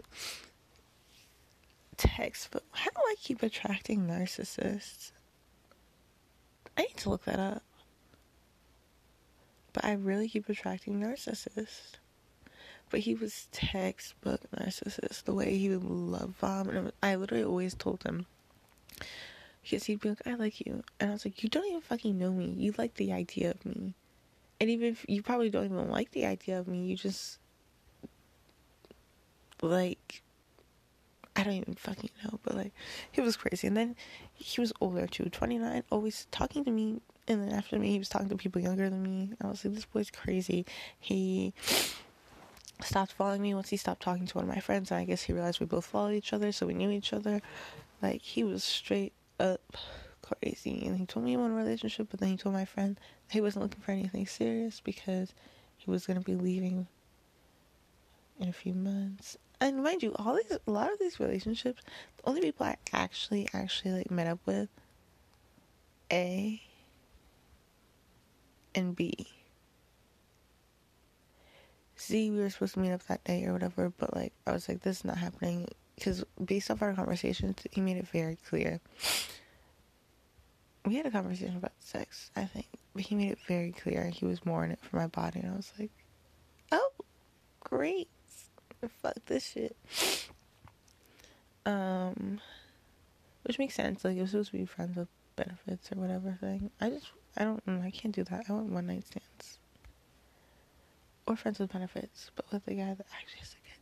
textbook. 1.97 2.65
How 2.73 2.91
do 2.91 3.01
I 3.01 3.15
keep 3.19 3.43
attracting 3.43 4.07
narcissists? 4.07 5.13
I 6.77 6.83
need 6.83 6.97
to 6.99 7.11
look 7.11 7.25
that 7.25 7.41
up. 7.41 7.63
But 9.73 9.87
I 9.87 9.95
really 9.95 10.29
keep 10.29 10.51
attracting 10.51 11.01
narcissists. 11.01 11.93
But 12.91 13.01
he 13.01 13.15
was 13.15 13.49
textbook 13.51 14.43
narcissist. 14.55 15.25
The 15.25 15.35
way 15.35 15.57
he 15.57 15.71
would 15.71 15.85
love 15.85 16.39
bomb, 16.39 16.69
and 16.69 16.93
I 17.03 17.15
literally 17.15 17.45
always 17.45 17.75
told 17.75 18.03
him 18.03 18.27
because 19.69 19.85
he'd 19.85 20.01
be 20.01 20.11
like, 20.11 20.27
"I 20.27 20.35
like 20.35 20.61
you," 20.61 20.85
and 21.01 21.11
I 21.11 21.13
was 21.13 21.25
like, 21.25 21.43
"You 21.43 21.49
don't 21.49 21.67
even 21.67 21.81
fucking 21.81 22.17
know 22.17 22.31
me. 22.31 22.55
You 22.57 22.73
like 22.79 22.95
the 22.95 23.13
idea 23.13 23.51
of 23.51 23.67
me, 23.67 23.95
and 24.61 24.71
even 24.71 24.93
if 24.93 25.05
you 25.09 25.23
probably 25.23 25.51
don't 25.51 25.65
even 25.65 25.91
like 25.91 26.13
the 26.13 26.27
idea 26.27 26.59
of 26.61 26.69
me, 26.69 26.87
you 26.87 26.97
just 26.97 27.39
like 29.63 30.23
I 31.35 31.43
don't 31.43 31.55
even 31.55 31.75
fucking 31.75 32.11
know, 32.25 32.41
but 32.43 32.55
like 32.55 32.73
he 33.13 33.21
was 33.21 33.37
crazy. 33.37 33.67
And 33.67 33.77
then 33.77 33.97
he 34.33 34.61
was 34.61 34.73
older 34.81 35.07
too, 35.07 35.25
29, 35.25 35.83
always 35.91 36.27
talking 36.31 36.65
to 36.65 36.71
me. 36.71 37.01
And 37.29 37.43
then 37.43 37.53
after 37.53 37.79
me, 37.79 37.91
he 37.91 37.99
was 37.99 38.09
talking 38.09 38.29
to 38.29 38.37
people 38.37 38.63
younger 38.63 38.89
than 38.89 39.03
me. 39.03 39.33
I 39.43 39.49
was 39.49 39.65
like, 39.65 39.75
this 39.75 39.85
boy's 39.85 40.11
crazy. 40.11 40.65
He 40.99 41.53
stopped 42.83 43.13
following 43.13 43.43
me 43.43 43.55
once 43.55 43.69
he 43.69 43.77
stopped 43.77 44.01
talking 44.01 44.27
to 44.27 44.35
one 44.35 44.49
of 44.49 44.55
my 44.55 44.61
friends. 44.61 44.91
And 44.91 45.01
I 45.01 45.05
guess 45.05 45.23
he 45.23 45.33
realized 45.33 45.61
we 45.61 45.67
both 45.67 45.87
followed 45.87 46.15
each 46.15 46.33
other, 46.33 46.53
so 46.53 46.67
we 46.67 46.75
knew 46.75 46.91
each 46.91 47.13
other. 47.13 47.43
Like 48.01 48.23
he 48.23 48.45
was 48.45 48.65
straight 48.65 49.13
up 49.39 49.77
crazy. 50.23 50.87
And 50.87 50.97
he 50.99 51.07
told 51.07 51.25
me 51.25 51.33
he 51.33 51.37
wanted 51.37 51.55
a 51.55 51.57
relationship, 51.57 52.09
but 52.11 52.21
then 52.21 52.31
he 52.31 52.37
told 52.37 52.55
my 52.55 52.65
friend 52.65 52.99
he 53.31 53.41
wasn't 53.41 53.65
looking 53.65 53.81
for 53.81 53.93
anything 53.93 54.27
serious 54.27 54.81
because 54.81 55.35
he 55.77 55.91
was 55.91 56.07
gonna 56.07 56.21
be 56.21 56.35
leaving 56.35 56.87
in 58.39 58.49
a 58.49 58.53
few 58.53 58.75
months 58.75 59.39
and 59.61 59.83
mind 59.83 60.03
you, 60.03 60.15
all 60.17 60.37
these 60.37 60.51
a 60.51 60.71
lot 60.71 60.93
of 60.93 60.99
these 60.99 61.19
relationships, 61.19 61.83
the 62.19 62.29
only 62.29 62.41
people 62.41 62.67
I 62.67 62.77
actually 62.93 63.49
actually 63.55 63.93
like 63.93 64.11
met 64.11 64.27
up 64.27 64.41
with, 64.45 64.69
A 66.13 66.61
and 68.75 68.95
B. 68.95 69.29
Z, 71.99 72.31
we 72.31 72.39
were 72.39 72.51
supposed 72.51 72.75
to 72.75 72.81
meet 72.81 72.93
up 72.93 73.05
that 73.05 73.25
day 73.25 73.45
or 73.47 73.55
whatever, 73.55 73.91
but 73.97 74.15
like 74.15 74.35
I 74.47 74.53
was 74.53 74.69
like, 74.69 74.83
this 74.83 74.99
is 74.99 75.05
not 75.05 75.19
happening 75.19 75.69
because 75.97 76.25
based 76.45 76.71
off 76.71 76.83
our 76.83 76.95
conversations, 76.95 77.57
he 77.71 77.81
made 77.81 77.97
it 77.97 78.09
very 78.09 78.39
clear. 78.49 78.81
We 80.85 80.95
had 80.95 81.07
a 81.07 81.11
conversation 81.11 81.57
about 81.57 81.73
sex, 81.81 82.31
I 82.37 82.45
think, 82.45 82.69
but 82.95 83.03
he 83.03 83.17
made 83.17 83.33
it 83.33 83.39
very 83.49 83.73
clear 83.73 84.09
he 84.09 84.25
was 84.25 84.45
more 84.47 84.65
in 84.65 84.71
it 84.71 84.79
for 84.83 84.97
my 84.97 85.09
body, 85.09 85.41
and 85.41 85.53
I 85.53 85.57
was 85.57 85.73
like, 85.79 85.91
oh, 86.71 86.91
great 87.61 88.09
fuck 89.03 89.15
this 89.27 89.51
shit. 89.51 89.77
Um, 91.65 92.41
which 93.43 93.59
makes 93.59 93.75
sense. 93.75 94.05
Like, 94.05 94.17
you're 94.17 94.27
supposed 94.27 94.53
to 94.53 94.59
be 94.59 94.65
friends 94.65 94.97
with 94.97 95.09
benefits 95.35 95.91
or 95.93 96.01
whatever 96.01 96.37
thing. 96.41 96.71
I 96.81 96.91
just, 96.91 97.07
I 97.37 97.45
don't, 97.45 97.63
I 97.69 97.91
can't 97.91 98.15
do 98.15 98.25
that. 98.25 98.47
I 98.49 98.53
want 98.53 98.71
one 98.71 98.87
night 98.87 99.07
stands. 99.07 99.59
Or 101.27 101.37
friends 101.37 101.59
with 101.59 101.73
benefits, 101.73 102.31
but 102.37 102.51
with 102.53 102.67
a 102.69 102.75
guy 102.75 102.95
that 102.95 103.07
actually 103.13 103.41
has 103.41 103.55
good 103.55 103.81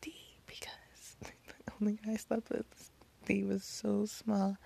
D 0.00 0.14
because 0.46 1.16
the 1.20 1.63
only 1.80 1.98
guy 2.04 2.12
I 2.12 2.16
slept 2.16 2.50
with, 2.50 2.90
D 3.26 3.44
was 3.44 3.64
so 3.64 4.06
small. 4.06 4.56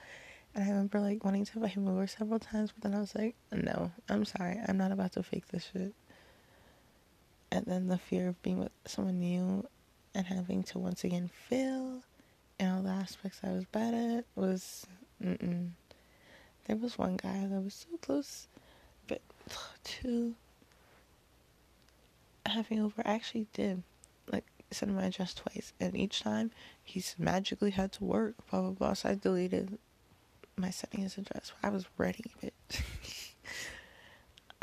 And 0.55 0.65
I 0.65 0.69
remember 0.69 1.01
like 1.01 1.25
wanting 1.25 1.45
to 1.45 1.53
invite 1.57 1.73
him 1.73 1.89
over 1.89 2.07
several 2.07 2.39
times, 2.39 2.73
but 2.73 2.83
then 2.83 2.99
I 2.99 3.01
was 3.01 3.15
like, 3.15 3.35
no, 3.53 3.93
I'm 4.09 4.25
sorry, 4.25 4.59
I'm 4.67 4.79
not 4.79 4.93
about 4.93 5.13
to 5.13 5.23
fake 5.23 5.49
this 5.49 5.71
shit 5.73 5.95
and 7.51 7.65
then 7.67 7.89
the 7.89 7.99
fear 7.99 8.29
of 8.29 8.43
being 8.43 8.59
with 8.59 8.73
someone 8.85 9.21
new 9.21 9.67
and 10.15 10.27
having 10.27 10.63
to 10.65 10.79
once 10.79 11.05
again 11.05 11.31
fail 11.49 12.03
in 12.59 12.69
all 12.69 12.83
the 12.83 12.91
aspects 12.91 13.41
I 13.43 13.51
was 13.53 13.65
bad 13.67 13.95
at 13.95 14.25
was 14.35 14.87
mm-mm. 15.23 15.71
there 16.67 16.77
was 16.77 16.99
one 16.99 17.17
guy 17.17 17.47
that 17.47 17.61
was 17.61 17.87
so 17.91 17.97
close, 17.99 18.49
but 19.07 19.21
to 19.85 20.35
having 22.47 22.81
over. 22.81 23.03
I 23.05 23.13
actually 23.13 23.47
did 23.53 23.83
send 24.71 24.95
my 24.95 25.05
address 25.05 25.35
twice, 25.35 25.73
and 25.81 25.97
each 25.97 26.21
time 26.23 26.51
he's 26.83 27.15
magically 27.19 27.71
had 27.71 27.93
to 27.93 28.05
work. 28.05 28.35
Blah 28.51 28.61
blah 28.63 28.71
blah. 28.71 28.93
So 28.95 29.11
I 29.11 29.15
deleted 29.15 29.79
my 30.57 30.71
sending 30.71 31.01
his 31.01 31.19
address. 31.19 31.53
I 31.63 31.71
was 31.71 31.87
ready, 31.97 32.33
but 32.41 32.53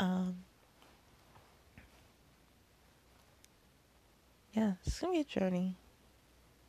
um. 0.00 0.44
Yeah, 4.52 4.72
it's 4.86 4.98
gonna 5.00 5.12
be 5.12 5.20
a 5.20 5.24
journey. 5.24 5.76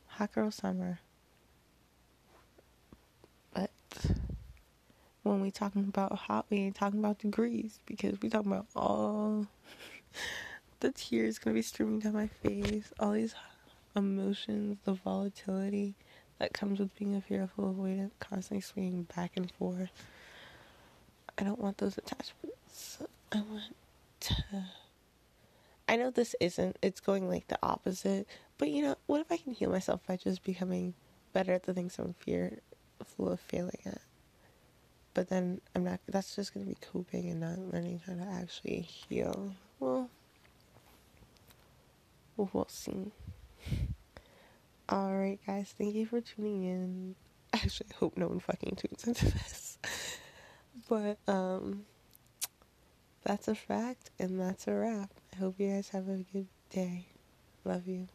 Hot 0.08 0.30
girl 0.32 0.50
summer. 0.50 1.00
But 3.54 3.70
when 5.22 5.40
we 5.40 5.50
talking 5.50 5.84
about 5.88 6.12
hot, 6.12 6.44
we 6.50 6.58
ain't 6.58 6.74
talking 6.76 6.98
about 6.98 7.18
degrees 7.18 7.80
because 7.86 8.20
we 8.20 8.28
talking 8.28 8.52
about 8.52 8.66
all 8.76 9.46
the 10.80 10.92
tears 10.92 11.38
gonna 11.38 11.54
be 11.54 11.62
streaming 11.62 12.00
down 12.00 12.14
my 12.14 12.28
face, 12.28 12.92
all 12.98 13.12
these 13.12 13.34
emotions, 13.96 14.78
the 14.84 14.94
volatility 14.94 15.94
that 16.38 16.52
comes 16.52 16.78
with 16.78 16.96
being 16.96 17.16
a 17.16 17.20
fearful 17.20 17.74
avoidant, 17.74 18.10
constantly 18.20 18.60
swinging 18.60 19.02
back 19.14 19.36
and 19.36 19.50
forth. 19.52 19.90
I 21.36 21.44
don't 21.44 21.60
want 21.60 21.78
those 21.78 21.98
attachments. 21.98 22.98
I 23.32 23.42
want 23.42 23.76
to 24.20 24.64
I 25.88 25.96
know 25.96 26.10
this 26.10 26.36
isn't, 26.38 26.76
it's 26.82 27.00
going 27.00 27.28
like 27.30 27.48
the 27.48 27.58
opposite, 27.62 28.28
but 28.58 28.68
you 28.68 28.82
know, 28.82 28.96
what 29.06 29.22
if 29.22 29.32
I 29.32 29.38
can 29.38 29.54
heal 29.54 29.70
myself 29.70 30.00
by 30.06 30.16
just 30.16 30.44
becoming 30.44 30.92
better 31.32 31.54
at 31.54 31.62
the 31.62 31.72
things 31.72 31.98
I'm 31.98 32.12
fearful 32.12 33.30
of 33.30 33.40
failing 33.40 33.80
at? 33.86 34.02
But 35.14 35.30
then 35.30 35.62
I'm 35.74 35.84
not, 35.84 36.00
that's 36.06 36.36
just 36.36 36.52
to 36.52 36.58
be 36.58 36.76
coping 36.92 37.30
and 37.30 37.40
not 37.40 37.58
learning 37.72 38.02
how 38.06 38.12
to 38.14 38.30
actually 38.30 38.80
heal. 38.82 39.54
Well, 42.38 42.66
see. 42.68 43.10
Alright, 44.90 45.40
guys, 45.44 45.74
thank 45.76 45.96
you 45.96 46.06
for 46.06 46.20
tuning 46.20 46.62
in. 46.62 47.14
Actually, 47.52 47.88
I 47.92 47.96
hope 47.96 48.16
no 48.16 48.28
one 48.28 48.38
fucking 48.38 48.76
tunes 48.76 49.06
into 49.06 49.24
this. 49.24 49.78
But, 50.88 51.18
um, 51.26 51.84
that's 53.24 53.48
a 53.48 53.54
fact, 53.56 54.10
and 54.20 54.40
that's 54.40 54.68
a 54.68 54.74
wrap. 54.74 55.10
I 55.34 55.36
hope 55.36 55.56
you 55.58 55.68
guys 55.70 55.88
have 55.88 56.08
a 56.08 56.24
good 56.32 56.46
day. 56.70 57.06
Love 57.64 57.88
you. 57.88 58.06